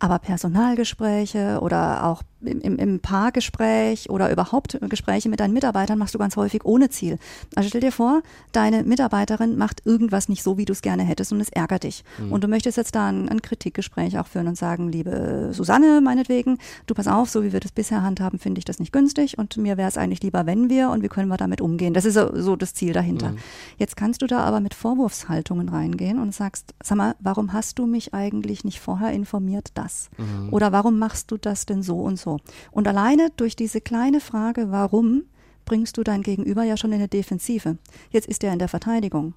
Aber 0.00 0.18
Personalgespräche 0.18 1.60
oder 1.60 2.06
auch 2.06 2.22
im, 2.42 2.60
im, 2.60 2.76
im 2.76 3.00
Paargespräch 3.00 4.08
oder 4.08 4.30
überhaupt 4.30 4.78
Gespräche 4.88 5.28
mit 5.28 5.40
deinen 5.40 5.52
Mitarbeitern 5.52 5.98
machst 5.98 6.14
du 6.14 6.18
ganz 6.18 6.36
häufig 6.36 6.64
ohne 6.64 6.88
Ziel. 6.88 7.18
Also 7.54 7.68
stell 7.68 7.82
dir 7.82 7.92
vor, 7.92 8.22
deine 8.52 8.82
Mitarbeiterin 8.82 9.58
macht 9.58 9.84
irgendwas 9.84 10.28
nicht 10.28 10.42
so, 10.42 10.56
wie 10.56 10.64
du 10.64 10.72
es 10.72 10.82
gerne 10.82 11.02
hättest 11.02 11.32
und 11.32 11.40
es 11.40 11.50
ärgert 11.50 11.84
dich. 11.84 12.02
Mhm. 12.18 12.32
Und 12.32 12.44
du 12.44 12.48
möchtest 12.48 12.76
jetzt 12.76 12.94
da 12.94 13.08
ein, 13.08 13.28
ein, 13.28 13.42
Kritikgespräch 13.42 14.18
auch 14.18 14.26
führen 14.26 14.48
und 14.48 14.56
sagen, 14.56 14.90
liebe 14.90 15.50
Susanne, 15.52 16.00
meinetwegen, 16.00 16.58
du 16.86 16.94
pass 16.94 17.08
auf, 17.08 17.28
so 17.28 17.42
wie 17.42 17.52
wir 17.52 17.60
das 17.60 17.72
bisher 17.72 18.02
handhaben, 18.02 18.38
finde 18.38 18.58
ich 18.58 18.64
das 18.64 18.78
nicht 18.78 18.92
günstig 18.92 19.38
und 19.38 19.56
mir 19.56 19.76
wäre 19.76 19.88
es 19.88 19.98
eigentlich 19.98 20.22
lieber, 20.22 20.46
wenn 20.46 20.70
wir 20.70 20.90
und 20.90 21.02
wie 21.02 21.08
können 21.08 21.28
wir 21.28 21.36
damit 21.36 21.60
umgehen. 21.60 21.94
Das 21.94 22.04
ist 22.04 22.14
so, 22.14 22.30
so 22.34 22.56
das 22.56 22.74
Ziel 22.74 22.92
dahinter. 22.92 23.30
Mhm. 23.30 23.38
Jetzt 23.76 23.96
kannst 23.96 24.22
du 24.22 24.26
da 24.26 24.40
aber 24.40 24.60
mit 24.60 24.74
Vorwurfshaltungen 24.74 25.68
reingehen 25.68 26.18
und 26.18 26.34
sagst, 26.34 26.74
sag 26.82 26.96
mal, 26.96 27.14
warum 27.20 27.52
hast 27.52 27.78
du 27.78 27.86
mich 27.86 28.14
eigentlich 28.14 28.64
nicht 28.64 28.80
vorher 28.80 29.12
informiert, 29.12 29.68
das? 29.90 30.10
Mhm. 30.18 30.52
Oder 30.52 30.72
warum 30.72 30.98
machst 30.98 31.30
du 31.30 31.36
das 31.36 31.66
denn 31.66 31.82
so 31.82 32.00
und 32.00 32.18
so? 32.18 32.38
Und 32.70 32.88
alleine 32.88 33.30
durch 33.36 33.56
diese 33.56 33.80
kleine 33.80 34.20
Frage, 34.20 34.70
warum, 34.70 35.24
bringst 35.64 35.96
du 35.96 36.02
dein 36.02 36.22
Gegenüber 36.22 36.64
ja 36.64 36.76
schon 36.76 36.90
in 36.92 36.98
eine 36.98 37.08
Defensive. 37.08 37.78
Jetzt 38.10 38.28
ist 38.28 38.42
er 38.42 38.52
in 38.52 38.58
der 38.58 38.68
Verteidigung. 38.68 39.34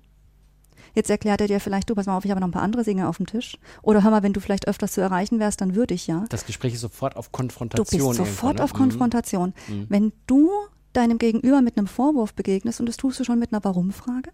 Jetzt 0.95 1.09
erklärt 1.09 1.41
er 1.41 1.47
dir 1.47 1.59
vielleicht, 1.59 1.89
du, 1.89 1.95
pass 1.95 2.05
mal 2.05 2.17
auf, 2.17 2.25
ich 2.25 2.31
habe 2.31 2.39
noch 2.39 2.47
ein 2.47 2.51
paar 2.51 2.61
andere 2.61 2.83
Dinge 2.83 3.07
auf 3.07 3.17
dem 3.17 3.25
Tisch. 3.25 3.57
Oder 3.81 4.03
hör 4.03 4.11
mal, 4.11 4.23
wenn 4.23 4.33
du 4.33 4.39
vielleicht 4.39 4.67
öfters 4.67 4.93
zu 4.93 5.01
erreichen 5.01 5.39
wärst, 5.39 5.61
dann 5.61 5.75
würde 5.75 5.93
ich 5.93 6.07
ja. 6.07 6.25
Das 6.29 6.45
Gespräch 6.45 6.73
ist 6.73 6.81
sofort 6.81 7.15
auf 7.15 7.31
Konfrontation. 7.31 7.99
Du 7.99 8.07
bist 8.07 8.17
sofort 8.17 8.57
ne? 8.57 8.63
auf 8.63 8.73
mhm. 8.73 8.77
Konfrontation. 8.77 9.53
Mhm. 9.67 9.85
Wenn 9.89 10.13
du 10.27 10.49
deinem 10.93 11.17
Gegenüber 11.17 11.61
mit 11.61 11.77
einem 11.77 11.87
Vorwurf 11.87 12.33
begegnest 12.33 12.79
und 12.79 12.87
das 12.87 12.97
tust 12.97 13.19
du 13.19 13.23
schon 13.23 13.39
mit 13.39 13.51
einer 13.51 13.63
Warum-Frage, 13.63 14.31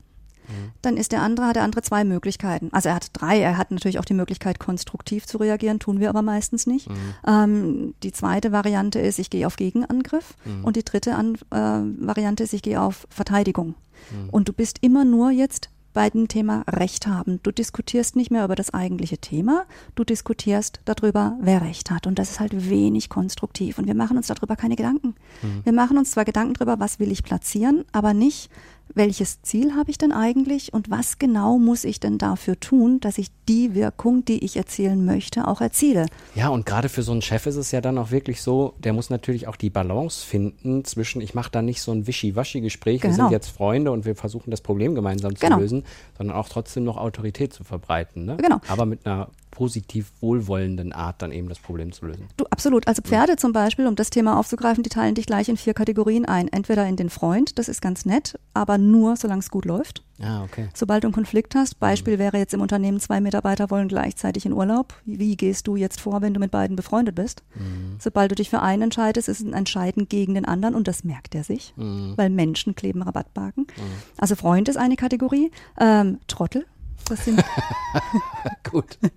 dann 0.81 0.97
ist 0.97 1.11
der 1.11 1.21
andere, 1.21 1.47
hat 1.47 1.55
der 1.55 1.63
andere 1.63 1.81
zwei 1.81 2.03
Möglichkeiten. 2.03 2.69
Also 2.71 2.89
er 2.89 2.95
hat 2.95 3.09
drei, 3.13 3.39
er 3.39 3.57
hat 3.57 3.71
natürlich 3.71 3.99
auch 3.99 4.05
die 4.05 4.13
Möglichkeit, 4.13 4.59
konstruktiv 4.59 5.25
zu 5.25 5.37
reagieren, 5.37 5.79
tun 5.79 5.99
wir 5.99 6.09
aber 6.09 6.21
meistens 6.21 6.67
nicht. 6.67 6.89
Mhm. 6.89 6.95
Ähm, 7.27 7.93
die 8.03 8.11
zweite 8.11 8.51
Variante 8.51 8.99
ist, 8.99 9.19
ich 9.19 9.29
gehe 9.29 9.47
auf 9.47 9.55
Gegenangriff 9.55 10.35
mhm. 10.45 10.63
und 10.63 10.75
die 10.75 10.83
dritte 10.83 11.15
An 11.15 11.35
äh, 11.51 12.05
Variante 12.05 12.43
ist, 12.43 12.53
ich 12.53 12.61
gehe 12.61 12.81
auf 12.81 13.07
Verteidigung. 13.09 13.75
Mhm. 14.11 14.29
Und 14.29 14.49
du 14.49 14.53
bist 14.53 14.77
immer 14.81 15.05
nur 15.05 15.31
jetzt 15.31 15.69
bei 15.93 16.09
dem 16.09 16.27
Thema 16.27 16.63
Recht 16.69 17.07
haben. 17.07 17.39
Du 17.43 17.51
diskutierst 17.51 18.15
nicht 18.15 18.31
mehr 18.31 18.45
über 18.45 18.55
das 18.55 18.73
eigentliche 18.73 19.17
Thema, 19.17 19.65
du 19.95 20.03
diskutierst 20.03 20.79
darüber, 20.85 21.37
wer 21.41 21.61
Recht 21.61 21.91
hat. 21.91 22.07
Und 22.07 22.19
das 22.19 22.31
ist 22.31 22.39
halt 22.39 22.69
wenig 22.69 23.09
konstruktiv. 23.09 23.77
Und 23.77 23.87
wir 23.87 23.95
machen 23.95 24.17
uns 24.17 24.27
darüber 24.27 24.55
keine 24.55 24.75
Gedanken. 24.75 25.15
Mhm. 25.41 25.61
Wir 25.63 25.73
machen 25.73 25.97
uns 25.97 26.11
zwar 26.11 26.25
Gedanken 26.25 26.53
darüber, 26.53 26.79
was 26.79 26.99
will 26.99 27.11
ich 27.11 27.23
platzieren, 27.23 27.85
aber 27.91 28.13
nicht, 28.13 28.49
welches 28.93 29.41
Ziel 29.41 29.75
habe 29.75 29.91
ich 29.91 29.97
denn 29.97 30.11
eigentlich 30.11 30.73
und 30.73 30.89
was 30.89 31.19
genau 31.19 31.57
muss 31.57 31.83
ich 31.83 31.99
denn 31.99 32.17
dafür 32.17 32.59
tun, 32.59 32.99
dass 32.99 33.17
ich 33.17 33.27
die 33.47 33.75
Wirkung, 33.75 34.25
die 34.25 34.43
ich 34.43 34.57
erzielen 34.57 35.05
möchte, 35.05 35.47
auch 35.47 35.61
erziele. 35.61 36.05
Ja, 36.35 36.49
und 36.49 36.65
gerade 36.65 36.89
für 36.89 37.03
so 37.03 37.11
einen 37.11 37.21
Chef 37.21 37.45
ist 37.45 37.55
es 37.55 37.71
ja 37.71 37.81
dann 37.81 37.97
auch 37.97 38.11
wirklich 38.11 38.41
so, 38.41 38.73
der 38.79 38.93
muss 38.93 39.09
natürlich 39.09 39.47
auch 39.47 39.55
die 39.55 39.69
Balance 39.69 40.25
finden 40.25 40.85
zwischen, 40.85 41.21
ich 41.21 41.33
mache 41.33 41.51
da 41.51 41.61
nicht 41.61 41.81
so 41.81 41.91
ein 41.91 42.07
Wischi-Waschi-Gespräch, 42.07 43.01
genau. 43.01 43.11
wir 43.11 43.15
sind 43.15 43.25
genau. 43.25 43.31
jetzt 43.31 43.49
Freunde 43.49 43.91
und 43.91 44.05
wir 44.05 44.15
versuchen 44.15 44.51
das 44.51 44.61
Problem 44.61 44.95
gemeinsam 44.95 45.35
zu 45.35 45.45
genau. 45.45 45.59
lösen, 45.59 45.83
sondern 46.17 46.35
auch 46.35 46.49
trotzdem 46.49 46.83
noch 46.83 46.97
Autorität 46.97 47.53
zu 47.53 47.63
verbreiten. 47.63 48.25
Ne? 48.25 48.37
Genau. 48.37 48.59
Aber 48.67 48.85
mit 48.85 49.05
einer 49.05 49.29
positiv 49.51 50.11
wohlwollenden 50.21 50.93
Art 50.93 51.21
dann 51.21 51.31
eben 51.31 51.49
das 51.49 51.59
Problem 51.59 51.91
zu 51.91 52.05
lösen. 52.05 52.27
Du, 52.37 52.45
absolut. 52.45 52.87
Also 52.87 53.01
Pferde 53.01 53.35
zum 53.35 53.53
Beispiel, 53.53 53.87
um 53.87 53.95
das 53.95 54.09
Thema 54.09 54.39
aufzugreifen, 54.39 54.83
die 54.83 54.89
teilen 54.89 55.15
dich 55.15 55.25
gleich 55.25 55.49
in 55.49 55.57
vier 55.57 55.73
Kategorien 55.73 56.25
ein. 56.25 56.47
Entweder 56.47 56.85
in 56.87 56.95
den 56.95 57.09
Freund, 57.09 57.57
das 57.57 57.67
ist 57.67 57.81
ganz 57.81 58.05
nett, 58.05 58.39
aber 58.53 58.77
nur, 58.77 59.15
solange 59.15 59.39
es 59.39 59.49
gut 59.49 59.65
läuft. 59.65 60.03
Ah, 60.21 60.43
okay. 60.43 60.67
Sobald 60.73 61.03
du 61.03 61.07
einen 61.07 61.13
Konflikt 61.13 61.55
hast, 61.55 61.79
Beispiel 61.79 62.15
mhm. 62.15 62.19
wäre 62.19 62.37
jetzt 62.37 62.53
im 62.53 62.61
Unternehmen, 62.61 62.99
zwei 62.99 63.21
Mitarbeiter 63.21 63.69
wollen 63.69 63.87
gleichzeitig 63.87 64.45
in 64.45 64.53
Urlaub. 64.53 64.93
Wie 65.05 65.37
gehst 65.37 65.67
du 65.67 65.75
jetzt 65.75 66.01
vor, 66.01 66.21
wenn 66.21 66.33
du 66.33 66.39
mit 66.39 66.51
beiden 66.51 66.75
befreundet 66.75 67.15
bist? 67.15 67.43
Mhm. 67.55 67.95
Sobald 67.99 68.31
du 68.31 68.35
dich 68.35 68.49
für 68.49 68.61
einen 68.61 68.83
entscheidest, 68.83 69.29
ist 69.29 69.39
es 69.39 69.45
ein 69.45 69.53
Entscheiden 69.53 70.09
gegen 70.09 70.33
den 70.33 70.45
anderen 70.45 70.75
und 70.75 70.87
das 70.87 71.03
merkt 71.03 71.35
er 71.35 71.43
sich, 71.43 71.73
mhm. 71.77 72.13
weil 72.17 72.29
Menschen 72.29 72.75
kleben 72.75 73.01
Rabattbarken. 73.01 73.63
Mhm. 73.63 73.81
Also 74.17 74.35
Freund 74.35 74.67
ist 74.67 74.77
eine 74.77 74.97
Kategorie. 74.97 75.51
Ähm, 75.79 76.19
Trottel 76.27 76.65
das 77.07 77.25
sind 77.25 77.43
Gut. 78.69 78.97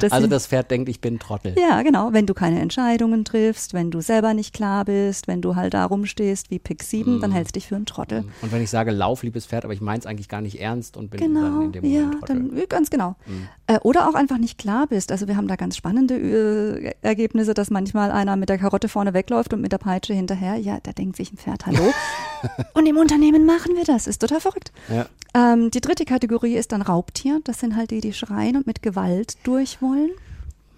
Das 0.00 0.12
also 0.12 0.26
das 0.26 0.46
Pferd 0.46 0.70
denkt, 0.70 0.88
ich 0.88 1.00
bin 1.00 1.18
Trottel. 1.18 1.54
Ja, 1.58 1.82
genau. 1.82 2.12
Wenn 2.12 2.24
du 2.24 2.32
keine 2.32 2.60
Entscheidungen 2.60 3.24
triffst, 3.24 3.74
wenn 3.74 3.90
du 3.90 4.00
selber 4.00 4.32
nicht 4.32 4.54
klar 4.54 4.86
bist, 4.86 5.28
wenn 5.28 5.42
du 5.42 5.56
halt 5.56 5.74
da 5.74 5.84
rumstehst 5.84 6.50
wie 6.50 6.58
Pick 6.58 6.82
7, 6.82 7.18
mm. 7.18 7.20
dann 7.20 7.32
hältst 7.32 7.54
dich 7.54 7.66
für 7.66 7.76
einen 7.76 7.84
Trottel. 7.84 8.22
Mm. 8.22 8.32
Und 8.40 8.52
wenn 8.52 8.62
ich 8.62 8.70
sage, 8.70 8.92
lauf, 8.92 9.22
liebes 9.22 9.46
Pferd, 9.46 9.64
aber 9.64 9.74
ich 9.74 9.82
meine 9.82 9.98
es 9.98 10.06
eigentlich 10.06 10.28
gar 10.28 10.40
nicht 10.40 10.58
ernst 10.58 10.96
und 10.96 11.10
bin 11.10 11.20
genau, 11.20 11.40
dann 11.40 11.62
in 11.62 11.72
dem 11.72 11.84
Moment 11.84 12.14
ja, 12.14 12.18
Trottel. 12.18 12.48
Dann, 12.48 12.68
ganz 12.68 12.88
genau. 12.88 13.10
Mm. 13.26 13.48
Äh, 13.70 13.78
oder 13.82 14.08
auch 14.08 14.14
einfach 14.14 14.38
nicht 14.38 14.58
klar 14.58 14.88
bist. 14.88 15.12
Also 15.12 15.28
wir 15.28 15.36
haben 15.36 15.46
da 15.46 15.54
ganz 15.54 15.76
spannende 15.76 16.16
äh, 16.16 16.92
Ergebnisse, 17.02 17.54
dass 17.54 17.70
manchmal 17.70 18.10
einer 18.10 18.34
mit 18.34 18.48
der 18.48 18.58
Karotte 18.58 18.88
vorne 18.88 19.14
wegläuft 19.14 19.52
und 19.52 19.60
mit 19.60 19.70
der 19.70 19.78
Peitsche 19.78 20.12
hinterher. 20.12 20.56
Ja, 20.56 20.78
da 20.82 20.90
denkt 20.90 21.14
sich 21.14 21.32
ein 21.32 21.36
Pferd, 21.36 21.66
hallo. 21.66 21.92
und 22.74 22.86
im 22.86 22.96
Unternehmen 22.96 23.46
machen 23.46 23.76
wir 23.76 23.84
das. 23.84 24.08
Ist 24.08 24.20
total 24.20 24.40
verrückt. 24.40 24.72
Ja. 24.88 25.06
Ähm, 25.34 25.70
die 25.70 25.80
dritte 25.80 26.04
Kategorie 26.04 26.56
ist 26.56 26.72
dann 26.72 26.82
Raubtier. 26.82 27.40
Das 27.44 27.60
sind 27.60 27.76
halt 27.76 27.92
die, 27.92 28.00
die 28.00 28.12
schreien 28.12 28.56
und 28.56 28.66
mit 28.66 28.82
Gewalt 28.82 29.36
durch 29.44 29.80
wollen. 29.80 30.10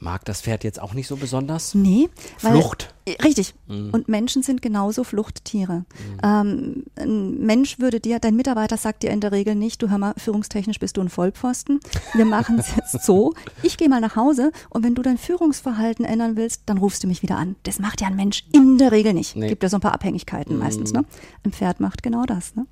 Mag 0.02 0.25
das 0.25 0.40
Pferd 0.40 0.64
jetzt 0.64 0.82
auch 0.82 0.94
nicht 0.94 1.06
so 1.06 1.16
besonders? 1.16 1.76
Nee. 1.76 2.11
Flucht. 2.37 2.92
Weil, 3.06 3.14
richtig. 3.25 3.54
Mhm. 3.68 3.90
Und 3.92 4.09
Menschen 4.09 4.42
sind 4.42 4.61
genauso 4.61 5.04
Fluchttiere. 5.04 5.85
Mhm. 5.85 5.85
Ähm, 6.25 6.85
ein 6.97 7.38
Mensch 7.38 7.78
würde 7.78 8.00
dir, 8.00 8.18
dein 8.18 8.35
Mitarbeiter 8.35 8.76
sagt 8.76 9.04
dir 9.04 9.11
in 9.11 9.21
der 9.21 9.30
Regel 9.30 9.54
nicht, 9.54 9.80
du 9.80 9.90
hör 9.90 9.99
mal, 9.99 10.14
führungstechnisch 10.16 10.80
bist 10.80 10.97
du 10.97 11.02
ein 11.02 11.09
Vollpfosten. 11.09 11.78
Wir 12.14 12.25
machen 12.25 12.59
es 12.59 12.75
jetzt 12.75 13.04
so. 13.04 13.35
Ich 13.62 13.76
gehe 13.76 13.88
mal 13.88 14.00
nach 14.00 14.16
Hause 14.16 14.50
und 14.71 14.82
wenn 14.82 14.97
du 14.97 15.02
dein 15.02 15.18
Führungsverhalten 15.18 16.04
ändern 16.04 16.35
willst, 16.35 16.62
dann 16.66 16.78
rufst 16.78 17.04
du 17.04 17.06
mich 17.06 17.23
wieder 17.23 17.37
an. 17.37 17.54
Das 17.62 17.78
macht 17.78 18.00
ja 18.00 18.09
ein 18.09 18.16
Mensch 18.16 18.44
in 18.52 18.78
der 18.78 18.90
Regel 18.90 19.12
nicht. 19.12 19.37
Nee. 19.37 19.47
Gibt 19.47 19.62
ja 19.62 19.68
so 19.68 19.76
ein 19.76 19.82
paar 19.82 19.94
Abhängigkeiten 19.94 20.54
mhm. 20.54 20.62
meistens. 20.64 20.92
Ne? 20.92 21.04
Ein 21.44 21.52
Pferd 21.52 21.78
macht 21.78 22.02
genau 22.02 22.25
das. 22.25 22.56
Ne? 22.56 22.66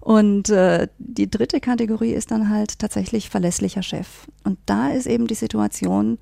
Und 0.00 0.48
äh, 0.48 0.88
die 0.96 1.30
dritte 1.30 1.60
Kategorie 1.60 2.12
ist 2.12 2.30
dann 2.30 2.48
halt 2.48 2.78
tatsächlich 2.78 3.28
verlässlicher 3.28 3.82
Chef. 3.82 4.26
Und 4.42 4.58
da 4.64 4.88
ist 4.88 5.06
eben 5.06 5.26
die 5.26 5.34
Situation, 5.34 6.18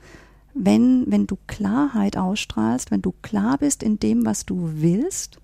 wenn, 0.63 1.11
wenn 1.11 1.27
du 1.27 1.39
Klarheit 1.47 2.17
ausstrahlst, 2.17 2.91
wenn 2.91 3.03
du 3.03 3.15
klar 3.23 3.59
bist 3.59 3.83
in 3.83 3.99
dem, 3.99 4.27
was 4.27 4.45
du 4.45 4.71
willst 4.75 5.40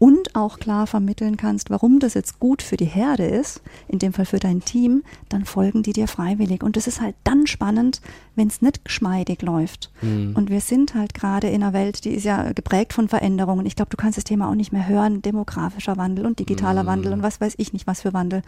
und 0.00 0.34
auch 0.34 0.58
klar 0.58 0.86
vermitteln 0.86 1.36
kannst, 1.36 1.68
warum 1.68 2.00
das 2.00 2.14
jetzt 2.14 2.40
gut 2.40 2.62
für 2.62 2.78
die 2.78 2.86
Herde 2.86 3.26
ist, 3.26 3.60
in 3.86 3.98
dem 3.98 4.14
Fall 4.14 4.24
für 4.24 4.38
dein 4.38 4.60
Team, 4.60 5.02
dann 5.28 5.44
folgen 5.44 5.82
die 5.82 5.92
dir 5.92 6.08
freiwillig. 6.08 6.62
Und 6.62 6.78
es 6.78 6.86
ist 6.86 7.02
halt 7.02 7.14
dann 7.22 7.46
spannend, 7.46 8.00
wenn 8.34 8.48
es 8.48 8.62
nicht 8.62 8.82
geschmeidig 8.82 9.42
läuft. 9.42 9.92
Mhm. 10.00 10.34
Und 10.34 10.48
wir 10.48 10.62
sind 10.62 10.94
halt 10.94 11.12
gerade 11.12 11.48
in 11.48 11.62
einer 11.62 11.74
Welt, 11.74 12.06
die 12.06 12.14
ist 12.14 12.24
ja 12.24 12.52
geprägt 12.54 12.94
von 12.94 13.08
Veränderungen. 13.08 13.66
Ich 13.66 13.76
glaube, 13.76 13.90
du 13.90 13.98
kannst 13.98 14.16
das 14.16 14.24
Thema 14.24 14.48
auch 14.48 14.54
nicht 14.54 14.72
mehr 14.72 14.88
hören, 14.88 15.20
demografischer 15.20 15.98
Wandel 15.98 16.24
und 16.24 16.38
digitaler 16.38 16.84
mhm. 16.84 16.86
Wandel 16.86 17.12
und 17.12 17.22
was 17.22 17.42
weiß 17.42 17.56
ich 17.58 17.74
nicht, 17.74 17.86
was 17.86 18.00
für 18.00 18.14
Wandel. 18.14 18.40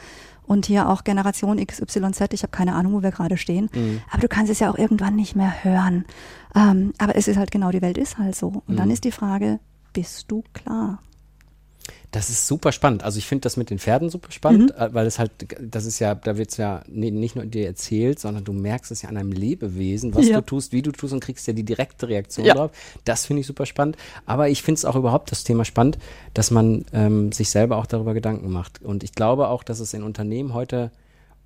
Und 0.47 0.65
hier 0.65 0.89
auch 0.89 1.05
Generation 1.05 1.59
XYZ, 1.59 2.33
ich 2.33 2.45
habe 2.45 2.51
keine 2.51 2.75
Ahnung, 2.75 2.95
wo 2.95 3.03
wir 3.03 3.11
gerade 3.11 3.37
stehen. 3.37 3.69
Mhm. 3.75 4.01
Aber 4.11 4.23
du 4.23 4.29
kannst 4.29 4.51
es 4.51 4.59
ja 4.59 4.71
auch 4.71 4.79
irgendwann 4.79 5.17
nicht 5.17 5.37
mehr 5.37 5.65
hören. 5.65 6.07
Ähm, 6.55 6.95
aber 6.97 7.15
es 7.15 7.29
ist 7.29 7.37
halt 7.37 7.51
genau, 7.51 7.71
die 7.71 7.83
Welt 7.83 7.99
ist 7.99 8.17
halt 8.17 8.37
so. 8.37 8.63
Und 8.67 8.79
dann 8.79 8.87
mhm. 8.87 8.95
ist 8.95 9.05
die 9.05 9.13
Frage, 9.13 9.61
bist 9.93 10.31
du 10.31 10.43
klar? 10.55 11.03
Das 12.11 12.29
ist 12.29 12.47
super 12.47 12.73
spannend. 12.73 13.05
Also 13.05 13.19
ich 13.19 13.27
finde 13.27 13.43
das 13.43 13.57
mit 13.57 13.71
den 13.71 13.79
Pferden 13.79 14.11
super 14.11 14.31
spannend, 14.31 14.75
mhm. 14.77 14.83
Äh, 14.83 14.95
weil 14.95 15.07
es 15.07 15.19
halt, 15.19 15.31
das 15.61 15.85
ist 15.87 15.99
ja, 15.99 16.15
da 16.15 16.37
wird 16.37 16.51
es 16.51 16.57
ja 16.57 16.83
nicht 16.87 17.37
nur 17.37 17.47
dir 17.47 17.67
erzählt, 17.67 18.19
sondern 18.19 18.45
du 18.45 18.53
merkst 18.53 18.93
es 18.93 19.03
ja 19.03 19.09
an 19.09 19.17
einem 19.17 19.33
Lebewesen, 19.33 20.15
was 20.15 20.29
ja. 20.29 20.41
du 20.41 20.47
tust, 20.47 20.73
wie 20.73 20.83
du 20.83 20.93
tust 20.93 21.12
und 21.12 21.21
kriegst 21.21 21.47
ja 21.47 21.53
die 21.53 21.65
direkte 21.65 22.09
Reaktion 22.09 22.45
ja. 22.47 22.55
drauf. 22.55 22.71
Das 23.05 23.27
finde 23.27 23.41
ich 23.41 23.47
super 23.47 23.67
spannend. 23.67 23.97
Aber 24.27 24.49
ich 24.49 24.62
finde 24.62 24.79
es 24.79 24.85
auch 24.85 24.97
überhaupt 24.97 25.31
das 25.31 25.45
Thema 25.45 25.65
spannend, 25.65 25.99
dass 26.35 26.51
man 26.51 26.85
ähm, 26.93 27.33
sich 27.33 27.51
selber 27.51 27.79
auch 27.79 27.87
darüber 27.87 28.15
Gedanken 28.15 28.51
macht. 28.51 28.83
Und 28.83 29.03
ich 29.05 29.12
glaube 29.12 29.49
auch, 29.49 29.62
dass 29.62 29.81
es 29.81 29.95
in 29.95 30.03
Unternehmen 30.03 30.55
heute 30.55 30.91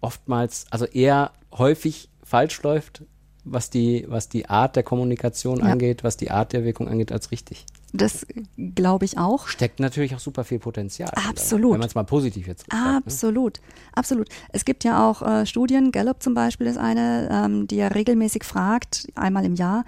oftmals, 0.01 0.67
also 0.71 0.85
eher 0.85 1.33
häufig 1.53 2.09
falsch 2.23 2.63
läuft, 2.63 3.03
was 3.45 3.71
die, 3.71 4.05
was 4.09 4.29
die 4.29 4.49
Art 4.49 4.77
der 4.77 4.83
Kommunikation 4.83 5.61
ja. 5.61 5.67
angeht, 5.67 6.05
was 6.05 6.17
die 6.17 6.31
Art 6.31 6.53
der 6.53 6.65
Wirkung 6.65 6.89
angeht, 6.89 7.13
als 7.13 7.31
richtig. 7.31 7.65
Das 7.97 8.27
glaube 8.75 9.05
ich 9.05 9.19
auch. 9.19 9.49
Steckt 9.49 9.81
natürlich 9.81 10.15
auch 10.15 10.21
super 10.21 10.45
viel 10.45 10.59
Potenzial. 10.59 11.11
Absolut. 11.29 11.73
Wenn 11.73 11.81
man 11.81 11.89
es 11.89 11.95
mal 11.95 12.05
positiv 12.05 12.47
jetzt 12.47 12.67
sagt. 12.71 12.73
Ne? 12.73 12.97
Absolut, 12.97 13.55
ne? 13.55 13.63
absolut. 13.95 14.29
Es 14.51 14.65
gibt 14.65 14.85
ja 14.85 15.09
auch 15.09 15.23
äh, 15.23 15.47
Studien, 15.47 15.93
Gallup 15.93 16.23
zum 16.23 16.35
Beispiel 16.35 16.67
ist 16.67 16.79
eine, 16.79 17.29
ähm, 17.31 17.67
die 17.67 17.77
ja 17.77 17.89
regelmäßig 17.89 18.45
fragt, 18.45 19.09
einmal 19.15 19.45
im 19.45 19.55
Jahr, 19.55 19.85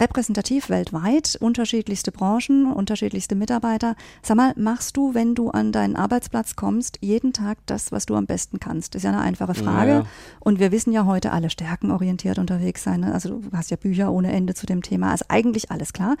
repräsentativ 0.00 0.68
weltweit, 0.70 1.36
unterschiedlichste 1.40 2.12
Branchen, 2.12 2.72
unterschiedlichste 2.72 3.34
Mitarbeiter. 3.34 3.96
Sag 4.22 4.36
mal, 4.36 4.52
machst 4.56 4.96
du, 4.96 5.14
wenn 5.14 5.34
du 5.34 5.50
an 5.50 5.72
deinen 5.72 5.96
Arbeitsplatz 5.96 6.56
kommst, 6.56 6.98
jeden 7.00 7.32
Tag 7.32 7.58
das, 7.66 7.92
was 7.92 8.06
du 8.06 8.14
am 8.14 8.26
besten 8.26 8.60
kannst? 8.60 8.94
Ist 8.94 9.02
ja 9.02 9.10
eine 9.10 9.20
einfache 9.20 9.54
Frage. 9.54 9.90
Ja. 9.90 10.06
Und 10.40 10.60
wir 10.60 10.72
wissen 10.72 10.92
ja 10.92 11.04
heute 11.04 11.32
alle 11.32 11.50
stärkenorientiert 11.50 12.38
unterwegs 12.38 12.82
sein. 12.82 13.00
Ne? 13.00 13.12
Also 13.12 13.40
du 13.40 13.42
hast 13.52 13.70
ja 13.70 13.76
Bücher 13.76 14.12
ohne 14.12 14.32
Ende 14.32 14.54
zu 14.54 14.66
dem 14.66 14.82
Thema. 14.82 15.10
Also 15.10 15.24
eigentlich 15.28 15.70
alles 15.70 15.92
klar. 15.92 16.16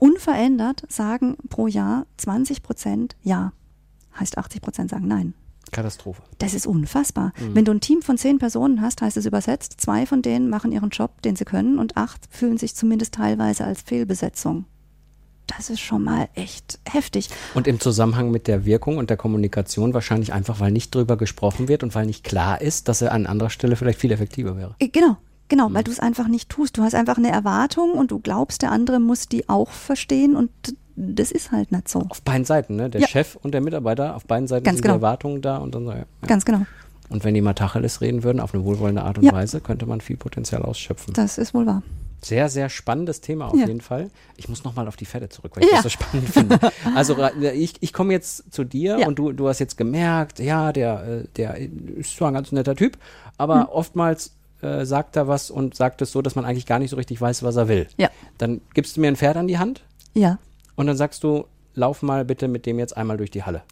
Unverändert 0.00 0.82
sagen 0.88 1.36
pro 1.50 1.66
Jahr 1.66 2.06
20 2.16 2.62
Prozent 2.62 3.16
ja. 3.22 3.52
Heißt 4.18 4.38
80 4.38 4.62
Prozent 4.62 4.90
sagen 4.90 5.06
nein. 5.06 5.34
Katastrophe. 5.72 6.22
Das 6.38 6.54
ist 6.54 6.66
unfassbar. 6.66 7.32
Mhm. 7.38 7.54
Wenn 7.54 7.64
du 7.66 7.72
ein 7.72 7.80
Team 7.80 8.00
von 8.00 8.16
zehn 8.16 8.38
Personen 8.38 8.80
hast, 8.80 9.02
heißt 9.02 9.18
es 9.18 9.26
übersetzt, 9.26 9.74
zwei 9.78 10.06
von 10.06 10.22
denen 10.22 10.48
machen 10.48 10.72
ihren 10.72 10.88
Job, 10.88 11.20
den 11.20 11.36
sie 11.36 11.44
können, 11.44 11.78
und 11.78 11.98
acht 11.98 12.26
fühlen 12.30 12.56
sich 12.56 12.74
zumindest 12.74 13.14
teilweise 13.14 13.64
als 13.64 13.82
Fehlbesetzung. 13.82 14.64
Das 15.46 15.68
ist 15.68 15.80
schon 15.80 16.02
mal 16.02 16.28
echt 16.34 16.78
heftig. 16.88 17.28
Und 17.54 17.66
im 17.66 17.78
Zusammenhang 17.78 18.30
mit 18.30 18.46
der 18.46 18.64
Wirkung 18.64 18.96
und 18.96 19.10
der 19.10 19.18
Kommunikation 19.18 19.92
wahrscheinlich 19.92 20.32
einfach, 20.32 20.60
weil 20.60 20.72
nicht 20.72 20.94
drüber 20.94 21.18
gesprochen 21.18 21.68
wird 21.68 21.82
und 21.82 21.94
weil 21.94 22.06
nicht 22.06 22.24
klar 22.24 22.60
ist, 22.62 22.88
dass 22.88 23.02
er 23.02 23.12
an 23.12 23.26
anderer 23.26 23.50
Stelle 23.50 23.76
vielleicht 23.76 23.98
viel 23.98 24.12
effektiver 24.12 24.56
wäre. 24.56 24.76
Äh, 24.78 24.88
genau, 24.88 25.18
Genau, 25.50 25.68
mhm. 25.68 25.74
weil 25.74 25.84
du 25.84 25.90
es 25.90 26.00
einfach 26.00 26.28
nicht 26.28 26.48
tust. 26.48 26.78
Du 26.78 26.82
hast 26.82 26.94
einfach 26.94 27.18
eine 27.18 27.30
Erwartung 27.30 27.90
und 27.90 28.12
du 28.12 28.20
glaubst, 28.20 28.62
der 28.62 28.70
andere 28.70 29.00
muss 29.00 29.28
die 29.28 29.48
auch 29.50 29.70
verstehen 29.70 30.36
und 30.36 30.50
das 30.96 31.30
ist 31.32 31.50
halt 31.50 31.72
nicht 31.72 31.88
so. 31.88 32.06
Auf 32.08 32.22
beiden 32.22 32.44
Seiten, 32.44 32.76
ne? 32.76 32.88
Der 32.88 33.02
ja. 33.02 33.08
Chef 33.08 33.36
und 33.36 33.52
der 33.52 33.60
Mitarbeiter, 33.60 34.16
auf 34.16 34.24
beiden 34.24 34.46
Seiten 34.46 34.64
Ganz 34.64 34.76
sind 34.76 34.82
genau. 34.82 34.94
die 34.94 34.98
Erwartungen 34.98 35.42
da 35.42 35.56
und 35.58 35.74
dann 35.74 35.84
so, 35.84 35.92
ja. 35.92 36.04
Ganz 36.26 36.44
genau. 36.44 36.66
Und 37.08 37.24
wenn 37.24 37.34
die 37.34 37.40
mal 37.40 37.54
Tacheles 37.54 38.00
reden 38.00 38.22
würden, 38.22 38.38
auf 38.38 38.54
eine 38.54 38.64
wohlwollende 38.64 39.02
Art 39.02 39.18
und 39.18 39.24
ja. 39.24 39.32
Weise, 39.32 39.60
könnte 39.60 39.86
man 39.86 40.00
viel 40.00 40.16
Potenzial 40.16 40.62
ausschöpfen. 40.62 41.12
Das 41.14 41.36
ist 41.36 41.52
wohl 41.52 41.66
wahr. 41.66 41.82
Sehr, 42.22 42.48
sehr 42.48 42.68
spannendes 42.68 43.20
Thema 43.20 43.48
auf 43.48 43.58
ja. 43.58 43.66
jeden 43.66 43.80
Fall. 43.80 44.10
Ich 44.36 44.48
muss 44.48 44.62
nochmal 44.62 44.86
auf 44.86 44.96
die 44.96 45.06
Pferde 45.06 45.30
zurück, 45.30 45.52
weil 45.56 45.64
ich 45.64 45.70
ja. 45.70 45.76
das 45.76 45.84
so 45.84 45.88
spannend 45.88 46.28
finde. 46.28 46.60
Also 46.94 47.16
ich, 47.40 47.74
ich 47.80 47.92
komme 47.92 48.12
jetzt 48.12 48.52
zu 48.52 48.62
dir 48.62 48.98
ja. 48.98 49.08
und 49.08 49.18
du, 49.18 49.32
du 49.32 49.48
hast 49.48 49.58
jetzt 49.58 49.76
gemerkt, 49.76 50.38
ja, 50.38 50.72
der, 50.72 51.02
äh, 51.02 51.24
der 51.36 51.56
ist 51.56 52.16
zwar 52.16 52.30
ein 52.30 52.34
ganz 52.34 52.52
netter 52.52 52.76
Typ, 52.76 52.98
aber 53.38 53.56
mhm. 53.56 53.68
oftmals 53.70 54.32
äh, 54.62 54.84
sagt 54.84 55.16
er 55.16 55.28
was 55.28 55.50
und 55.50 55.74
sagt 55.74 56.02
es 56.02 56.12
so, 56.12 56.22
dass 56.22 56.34
man 56.34 56.44
eigentlich 56.44 56.66
gar 56.66 56.78
nicht 56.78 56.90
so 56.90 56.96
richtig 56.96 57.20
weiß, 57.20 57.42
was 57.42 57.56
er 57.56 57.68
will. 57.68 57.86
Ja. 57.96 58.08
Dann 58.38 58.60
gibst 58.74 58.96
du 58.96 59.00
mir 59.00 59.08
ein 59.08 59.16
Pferd 59.16 59.36
an 59.36 59.48
die 59.48 59.58
Hand. 59.58 59.82
Ja. 60.14 60.38
Und 60.76 60.86
dann 60.86 60.96
sagst 60.96 61.24
du, 61.24 61.44
lauf 61.74 62.02
mal 62.02 62.24
bitte 62.24 62.48
mit 62.48 62.66
dem 62.66 62.78
jetzt 62.78 62.96
einmal 62.96 63.16
durch 63.16 63.30
die 63.30 63.42
Halle. 63.42 63.62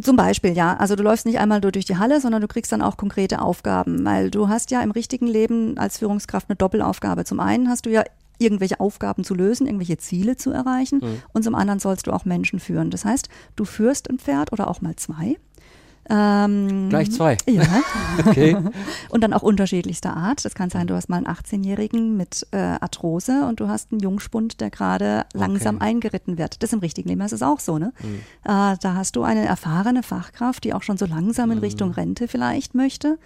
Zum 0.00 0.16
Beispiel, 0.16 0.52
ja. 0.52 0.76
Also 0.76 0.94
du 0.96 1.02
läufst 1.02 1.26
nicht 1.26 1.38
einmal 1.38 1.60
durch 1.60 1.84
die 1.84 1.96
Halle, 1.96 2.20
sondern 2.20 2.40
du 2.40 2.48
kriegst 2.48 2.70
dann 2.70 2.82
auch 2.82 2.96
konkrete 2.96 3.42
Aufgaben, 3.42 4.04
weil 4.04 4.30
du 4.30 4.48
hast 4.48 4.70
ja 4.70 4.80
im 4.82 4.92
richtigen 4.92 5.26
Leben 5.26 5.76
als 5.78 5.98
Führungskraft 5.98 6.48
eine 6.48 6.56
Doppelaufgabe. 6.56 7.24
Zum 7.24 7.40
einen 7.40 7.68
hast 7.68 7.86
du 7.86 7.90
ja 7.90 8.04
irgendwelche 8.38 8.78
Aufgaben 8.78 9.24
zu 9.24 9.34
lösen, 9.34 9.66
irgendwelche 9.66 9.98
Ziele 9.98 10.36
zu 10.36 10.52
erreichen 10.52 11.00
mhm. 11.02 11.22
und 11.32 11.42
zum 11.42 11.56
anderen 11.56 11.80
sollst 11.80 12.06
du 12.06 12.12
auch 12.12 12.24
Menschen 12.24 12.60
führen. 12.60 12.90
Das 12.90 13.04
heißt, 13.04 13.28
du 13.56 13.64
führst 13.64 14.08
ein 14.08 14.18
Pferd 14.18 14.52
oder 14.52 14.68
auch 14.68 14.80
mal 14.80 14.94
zwei 14.94 15.36
ähm, 16.10 16.88
Gleich 16.88 17.10
zwei. 17.12 17.36
Ja. 17.46 17.62
okay. 18.26 18.56
Und 19.10 19.22
dann 19.22 19.32
auch 19.32 19.42
unterschiedlichster 19.42 20.16
Art. 20.16 20.44
Das 20.44 20.54
kann 20.54 20.70
sein, 20.70 20.86
du 20.86 20.94
hast 20.94 21.08
mal 21.08 21.16
einen 21.16 21.26
18-Jährigen 21.26 22.16
mit 22.16 22.46
äh, 22.52 22.56
Arthrose 22.56 23.46
und 23.46 23.60
du 23.60 23.68
hast 23.68 23.92
einen 23.92 24.00
Jungspund, 24.00 24.60
der 24.60 24.70
gerade 24.70 25.26
langsam 25.34 25.76
okay. 25.76 25.86
eingeritten 25.86 26.38
wird. 26.38 26.62
Das 26.62 26.72
im 26.72 26.78
richtigen 26.78 27.08
Leben 27.08 27.20
ist 27.20 27.32
es 27.32 27.42
auch 27.42 27.60
so, 27.60 27.78
ne? 27.78 27.92
Mhm. 28.02 28.20
Äh, 28.44 28.76
da 28.80 28.94
hast 28.94 29.16
du 29.16 29.22
eine 29.22 29.44
erfahrene 29.44 30.02
Fachkraft, 30.02 30.64
die 30.64 30.72
auch 30.72 30.82
schon 30.82 30.96
so 30.96 31.06
langsam 31.06 31.50
in 31.50 31.58
mhm. 31.58 31.64
Richtung 31.64 31.90
Rente 31.92 32.28
vielleicht 32.28 32.74
möchte. 32.74 33.18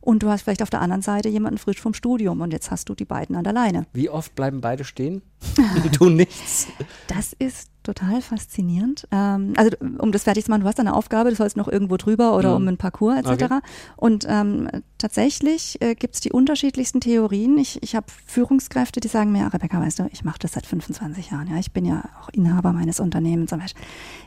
Und 0.00 0.22
du 0.22 0.28
hast 0.28 0.42
vielleicht 0.42 0.62
auf 0.62 0.68
der 0.68 0.82
anderen 0.82 1.00
Seite 1.00 1.30
jemanden 1.30 1.56
frisch 1.56 1.80
vom 1.80 1.94
Studium 1.94 2.42
und 2.42 2.52
jetzt 2.52 2.70
hast 2.70 2.90
du 2.90 2.94
die 2.94 3.06
beiden 3.06 3.36
an 3.36 3.44
der 3.44 3.54
Leine. 3.54 3.86
Wie 3.94 4.10
oft 4.10 4.34
bleiben 4.34 4.60
beide 4.60 4.84
stehen 4.84 5.22
und 5.82 5.94
tun 5.94 6.16
nichts? 6.16 6.66
Das 7.08 7.32
ist 7.32 7.70
total 7.84 8.20
faszinierend. 8.20 9.06
Ähm, 9.12 9.52
also 9.56 9.70
um 9.98 10.10
das 10.10 10.24
fertig 10.24 10.44
zu 10.44 10.50
machen, 10.50 10.62
du 10.62 10.66
hast 10.66 10.80
eine 10.80 10.94
Aufgabe, 10.94 11.30
du 11.30 11.36
sollst 11.36 11.56
noch 11.56 11.68
irgendwo 11.68 11.96
drüber 11.96 12.36
oder 12.36 12.50
ja. 12.50 12.54
um 12.56 12.66
einen 12.66 12.76
Parcours 12.76 13.18
etc. 13.18 13.30
Okay. 13.30 13.60
Und 13.96 14.26
ähm, 14.28 14.68
tatsächlich 14.98 15.80
äh, 15.80 15.94
gibt 15.94 16.14
es 16.14 16.20
die 16.20 16.32
unterschiedlichsten 16.32 17.00
Theorien. 17.00 17.56
Ich, 17.58 17.82
ich 17.82 17.94
habe 17.94 18.06
Führungskräfte, 18.26 19.00
die 19.00 19.08
sagen 19.08 19.30
mir, 19.30 19.52
Rebecca, 19.52 19.80
weißt 19.80 20.00
du, 20.00 20.08
ich 20.10 20.24
mache 20.24 20.38
das 20.40 20.52
seit 20.52 20.66
25 20.66 21.30
Jahren. 21.30 21.48
Ja, 21.48 21.58
ich 21.58 21.72
bin 21.72 21.84
ja 21.84 22.02
auch 22.20 22.28
Inhaber 22.30 22.72
meines 22.72 22.98
Unternehmens. 22.98 23.50
Zum 23.50 23.60
Beispiel. 23.60 23.84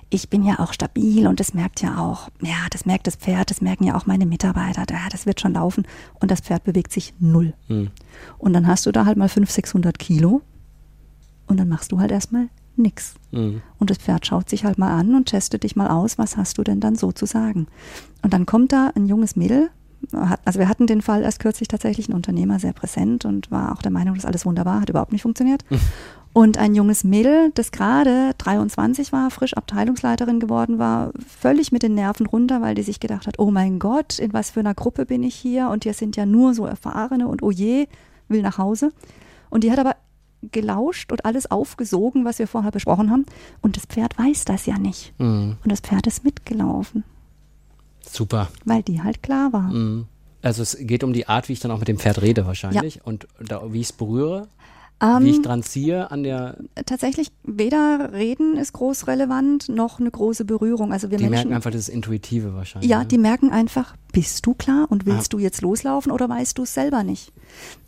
Ich 0.10 0.30
bin 0.30 0.46
ja 0.46 0.60
auch 0.60 0.72
stabil 0.72 1.28
und 1.28 1.40
das 1.40 1.54
merkt 1.54 1.82
ja 1.82 1.98
auch, 1.98 2.30
ja, 2.42 2.68
das 2.72 2.86
merkt 2.86 3.08
das 3.08 3.18
Pferd, 3.18 3.50
das 3.50 3.60
merken 3.60 3.84
ja 3.84 3.98
auch 3.98 4.06
meine 4.06 4.26
Mitarbeiter. 4.26 4.86
Ja, 4.90 5.10
das 5.12 5.26
wird 5.26 5.42
schon 5.42 5.54
laufen 5.54 5.86
und 6.22 6.32
das 6.32 6.40
Pferd 6.40 6.64
bewegt 6.64 6.94
sich 6.94 7.14
null. 7.20 7.54
Hm. 7.68 7.90
Und 8.38 8.54
dann 8.54 8.68
hast 8.68 8.86
du 8.86 8.92
da 8.92 9.06
halt 9.06 9.18
mal 9.18 9.28
500, 9.28 9.52
600 9.54 10.00
Kilo 10.00 10.42
und 11.48 11.58
dann 11.58 11.68
machst 11.68 11.92
du 11.92 12.00
halt 12.00 12.12
erstmal 12.12 12.50
nix. 12.78 13.16
Mhm. 13.32 13.62
Und 13.80 13.90
das 13.90 13.98
Pferd 13.98 14.26
schaut 14.26 14.50
sich 14.50 14.66
halt 14.66 14.78
mal 14.78 14.98
an 14.98 15.16
und 15.16 15.26
testet 15.26 15.64
dich 15.64 15.76
mal 15.76 15.90
aus, 15.90 16.18
was 16.18 16.38
hast 16.38 16.58
du 16.58 16.64
denn 16.64 16.80
dann 16.80 16.96
so 16.96 17.12
zu 17.12 17.26
sagen. 17.26 17.68
Und 18.22 18.34
dann 18.34 18.46
kommt 18.46 18.72
da 18.72 18.92
ein 18.96 19.08
junges 19.08 19.36
Mädel, 19.36 19.70
also 20.46 20.60
wir 20.60 20.70
hatten 20.70 20.88
den 20.88 21.02
Fall 21.02 21.24
erst 21.24 21.40
kürzlich 21.40 21.68
tatsächlich, 21.68 22.08
ein 22.08 22.14
Unternehmer 22.14 22.60
sehr 22.60 22.74
präsent 22.74 23.26
und 23.26 23.52
war 23.52 23.74
auch 23.74 23.82
der 23.82 23.92
Meinung, 23.92 24.16
dass 24.16 24.26
alles 24.26 24.46
wunderbar, 24.46 24.82
hat 24.82 24.90
überhaupt 24.90 25.12
nicht 25.12 25.24
funktioniert. 25.24 25.64
Mhm. 25.70 25.80
Und 26.34 26.60
ein 26.60 26.76
junges 26.76 27.04
Mädel, 27.04 27.52
das 27.56 27.72
gerade 27.72 28.32
23 28.38 29.12
war, 29.12 29.32
frisch 29.32 29.56
Abteilungsleiterin 29.56 30.40
geworden 30.40 30.78
war, 30.78 31.12
völlig 31.26 31.72
mit 31.72 31.82
den 31.82 31.96
Nerven 31.96 32.28
runter, 32.28 32.62
weil 32.62 32.76
die 32.76 32.84
sich 32.84 33.00
gedacht 33.00 33.26
hat, 33.26 33.40
oh 33.40 33.50
mein 33.50 33.80
Gott, 33.80 34.20
in 34.20 34.34
was 34.34 34.52
für 34.52 34.60
einer 34.60 34.76
Gruppe 34.76 35.08
bin 35.08 35.24
ich 35.24 35.34
hier? 35.34 35.70
Und 35.70 35.84
hier 35.84 35.94
sind 35.94 36.16
ja 36.16 36.28
nur 36.28 36.54
so 36.54 36.68
Erfahrene 36.68 37.28
und 37.28 37.42
oh 37.42 37.50
je, 37.50 37.88
will 38.28 38.44
nach 38.44 38.60
Hause. 38.60 38.92
Und 39.50 39.64
die 39.64 39.72
hat 39.72 39.80
aber 39.80 39.96
gelauscht 40.42 41.12
und 41.12 41.26
alles 41.26 41.50
aufgesogen, 41.50 42.26
was 42.26 42.40
wir 42.40 42.48
vorher 42.48 42.72
besprochen 42.72 43.10
haben. 43.12 43.26
Und 43.62 43.78
das 43.78 43.86
Pferd 43.86 44.18
weiß 44.18 44.46
das 44.46 44.66
ja 44.66 44.78
nicht. 44.78 45.14
Mhm. 45.20 45.58
Und 45.64 45.72
das 45.72 45.80
Pferd 45.80 46.08
ist 46.08 46.24
mitgelaufen, 46.24 47.04
Super. 48.02 48.48
weil 48.66 48.84
die 48.84 49.02
halt 49.02 49.24
klar 49.24 49.52
war. 49.54 49.72
Mhm. 49.72 50.06
Also 50.42 50.62
es 50.62 50.78
geht 50.80 51.04
um 51.04 51.14
die 51.14 51.28
Art, 51.28 51.50
wie 51.50 51.54
ich 51.54 51.60
dann 51.60 51.72
auch 51.72 51.80
mit 51.80 51.88
dem 51.88 51.98
Pferd 51.98 52.22
rede 52.22 52.46
wahrscheinlich 52.46 53.04
und 53.06 53.28
da, 53.44 53.74
wie 53.74 53.82
ich 53.82 53.88
es 53.88 53.94
berühre, 53.94 54.48
wie 55.00 55.30
ich 55.30 55.38
Ähm, 55.38 55.44
dran 55.44 55.64
ziehe 55.64 56.10
an 56.10 56.24
der, 56.24 56.58
tatsächlich, 56.86 57.32
weder 57.44 58.14
Reden 58.14 58.58
ist 58.58 58.74
groß 58.74 59.08
relevant, 59.08 59.70
noch 59.70 60.00
eine 60.00 60.10
große 60.10 60.46
Berührung. 60.46 60.92
Also 60.92 61.12
wir 61.12 61.18
die 61.18 61.26
Menschen. 61.26 61.50
merken 61.50 61.54
einfach 61.54 61.72
das 61.72 61.90
Intuitive 61.90 62.56
wahrscheinlich. 62.56 62.90
Ja, 62.90 63.00
ne? 63.00 63.06
die 63.06 63.18
merken 63.18 63.52
einfach, 63.52 63.96
bist 64.18 64.48
du 64.48 64.56
klar 64.56 64.88
und 64.90 65.06
willst 65.06 65.28
Ah. 65.28 65.38
du 65.38 65.40
jetzt 65.40 65.62
loslaufen 65.62 66.12
oder 66.12 66.28
weißt 66.28 66.58
du 66.58 66.64
es 66.64 66.74
selber 66.74 67.04
nicht? 67.04 67.32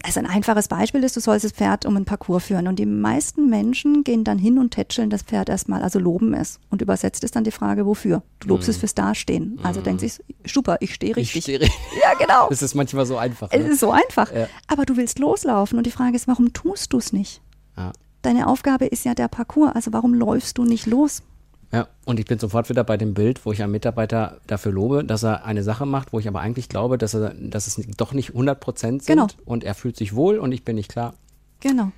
Also 0.03 0.19
ein 0.19 0.27
einfaches 0.27 0.67
Beispiel 0.67 1.03
ist, 1.03 1.15
du 1.15 1.21
sollst 1.21 1.43
das 1.43 1.53
Pferd 1.53 1.87
um 1.87 1.95
einen 1.95 2.05
Parcours 2.05 2.43
führen 2.43 2.67
und 2.67 2.77
die 2.77 2.85
meisten 2.85 3.49
Menschen 3.49 4.03
gehen 4.03 4.23
dann 4.23 4.37
hin 4.37 4.59
und 4.59 4.69
tätscheln 4.69 5.09
das 5.09 5.23
Pferd 5.23 5.49
erstmal, 5.49 5.81
also 5.81 5.97
loben 5.97 6.35
es 6.35 6.59
und 6.69 6.83
übersetzt 6.83 7.23
ist 7.23 7.35
dann 7.35 7.45
die 7.45 7.49
Frage, 7.51 7.87
wofür? 7.87 8.21
Du 8.41 8.49
lobst 8.49 8.69
es 8.69 8.77
fürs 8.77 8.93
Dastehen. 8.93 9.59
Also 9.63 9.81
denkt 9.81 10.01
sich, 10.01 10.19
super, 10.45 10.77
ich 10.81 10.93
stehe 10.93 11.13
Mhm. 11.13 11.17
ich 11.19 11.29
richtig. 11.33 11.43
stehe 11.45 11.61
richtig. 11.61 11.79
ja, 12.03 12.13
genau. 12.19 12.47
Das 12.49 12.61
ist 12.61 12.75
manchmal 12.75 13.07
so 13.07 13.17
einfach. 13.17 13.47
Es 13.51 13.63
Ne? 13.63 13.69
ist 13.71 13.79
so 13.79 13.89
einfach. 13.91 14.31
Ja. 14.31 14.47
Aber 14.67 14.85
du 14.85 14.97
willst 14.97 15.17
loslaufen 15.17 15.79
und 15.79 15.87
die 15.87 15.91
Frage 15.91 16.15
ist, 16.15 16.27
warum 16.27 16.53
tust 16.53 16.93
du 16.93 16.99
es 16.99 17.11
nicht? 17.11 17.41
Ja. 17.75 17.91
Deine 18.21 18.45
Aufgabe 18.45 18.85
ist 18.85 19.03
ja 19.03 19.15
der 19.15 19.29
Parcours, 19.29 19.71
also 19.73 19.93
warum 19.93 20.13
läufst 20.13 20.59
du 20.59 20.63
nicht 20.63 20.85
los? 20.85 21.23
Ja, 21.71 21.87
und 22.05 22.19
ich 22.19 22.25
bin 22.25 22.39
sofort 22.39 22.67
wieder 22.69 22.83
bei 22.83 22.97
dem 22.97 23.13
Bild, 23.13 23.45
wo 23.45 23.51
ich 23.51 23.61
einen 23.61 23.71
Mitarbeiter 23.71 24.37
dafür 24.47 24.71
lobe, 24.71 25.03
dass 25.03 25.23
er 25.23 25.45
eine 25.45 25.61
Sache 25.63 25.85
macht, 25.85 26.11
wo 26.13 26.19
ich 26.19 26.27
aber 26.27 26.39
eigentlich 26.39 26.67
glaube, 26.67 26.97
dass, 26.97 27.13
er, 27.13 27.33
dass 27.35 27.67
es 27.67 27.79
doch 27.95 28.11
nicht 28.13 28.29
100 28.29 28.59
Prozent 28.59 29.03
sind 29.03 29.15
Genau. 29.15 29.27
und 29.45 29.63
er 29.63 29.75
fühlt 29.75 29.95
sich 29.95 30.15
wohl 30.15 30.39
und 30.39 30.51
ich 30.51 30.63
bin 30.65 30.75
nicht 30.77 30.89
klar. 30.91 31.13
Genau. 31.59 31.91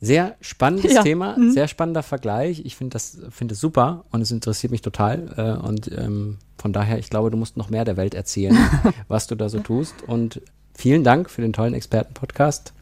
Sehr 0.00 0.36
spannendes 0.42 0.92
Ja. 0.94 1.02
Thema, 1.02 1.38
Mhm. 1.38 1.52
sehr 1.52 1.68
spannender 1.68 2.02
Vergleich. 2.02 2.60
Ich 2.66 2.76
finde 2.76 2.92
das 2.92 3.16
finde 3.30 3.54
es 3.54 3.60
super 3.60 4.04
und 4.10 4.20
es 4.20 4.30
interessiert 4.30 4.70
mich 4.70 4.82
total. 4.82 5.32
Äh, 5.62 5.66
und 5.66 5.90
ähm, 5.96 6.36
von 6.58 6.74
daher, 6.74 6.98
ich 6.98 7.08
glaube, 7.08 7.30
du 7.30 7.38
musst 7.38 7.56
noch 7.56 7.70
mehr 7.70 7.86
der 7.86 7.96
Welt 7.96 8.12
erzählen, 8.14 8.54
was 9.08 9.26
du 9.26 9.36
da 9.36 9.48
so 9.48 9.60
tust. 9.60 9.94
Und 10.06 10.42
vielen 10.74 11.02
Dank 11.02 11.30
für 11.30 11.40
den 11.40 11.54
tollen 11.54 11.72
Expertenpodcast. 11.72 12.74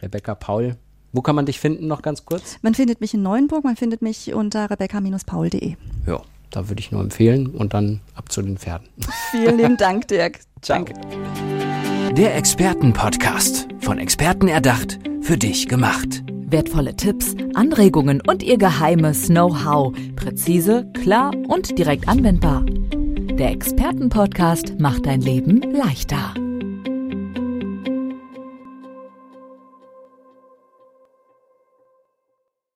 Rebecca 0.00 0.34
Paul, 0.34 0.76
wo 1.12 1.22
kann 1.22 1.36
man 1.36 1.46
dich 1.46 1.60
finden, 1.60 1.86
noch 1.86 2.02
ganz 2.02 2.24
kurz? 2.24 2.58
Man 2.62 2.74
findet 2.74 3.00
mich 3.00 3.14
in 3.14 3.22
Neuenburg, 3.22 3.64
man 3.64 3.76
findet 3.76 4.02
mich 4.02 4.32
unter 4.34 4.70
rebecca-paul.de. 4.70 5.76
Ja, 6.06 6.22
da 6.50 6.68
würde 6.68 6.80
ich 6.80 6.90
nur 6.90 7.00
empfehlen 7.00 7.48
und 7.48 7.74
dann 7.74 8.00
ab 8.14 8.32
zu 8.32 8.42
den 8.42 8.58
Pferden. 8.58 8.88
Vielen 9.30 9.58
lieben 9.58 9.76
Dank, 9.76 10.08
Dirk. 10.08 10.40
Danke. 10.66 10.94
Der 12.16 12.36
Expertenpodcast. 12.36 13.68
Von 13.80 13.98
Experten 13.98 14.48
erdacht, 14.48 14.98
für 15.22 15.36
dich 15.36 15.68
gemacht. 15.68 16.22
Wertvolle 16.28 16.94
Tipps, 16.94 17.34
Anregungen 17.54 18.20
und 18.20 18.42
ihr 18.42 18.58
geheimes 18.58 19.26
Know-how. 19.26 19.94
Präzise, 20.16 20.86
klar 21.02 21.32
und 21.48 21.78
direkt 21.78 22.08
anwendbar. 22.08 22.64
Der 22.64 23.50
Expertenpodcast 23.50 24.78
macht 24.78 25.06
dein 25.06 25.22
Leben 25.22 25.62
leichter. 25.62 26.34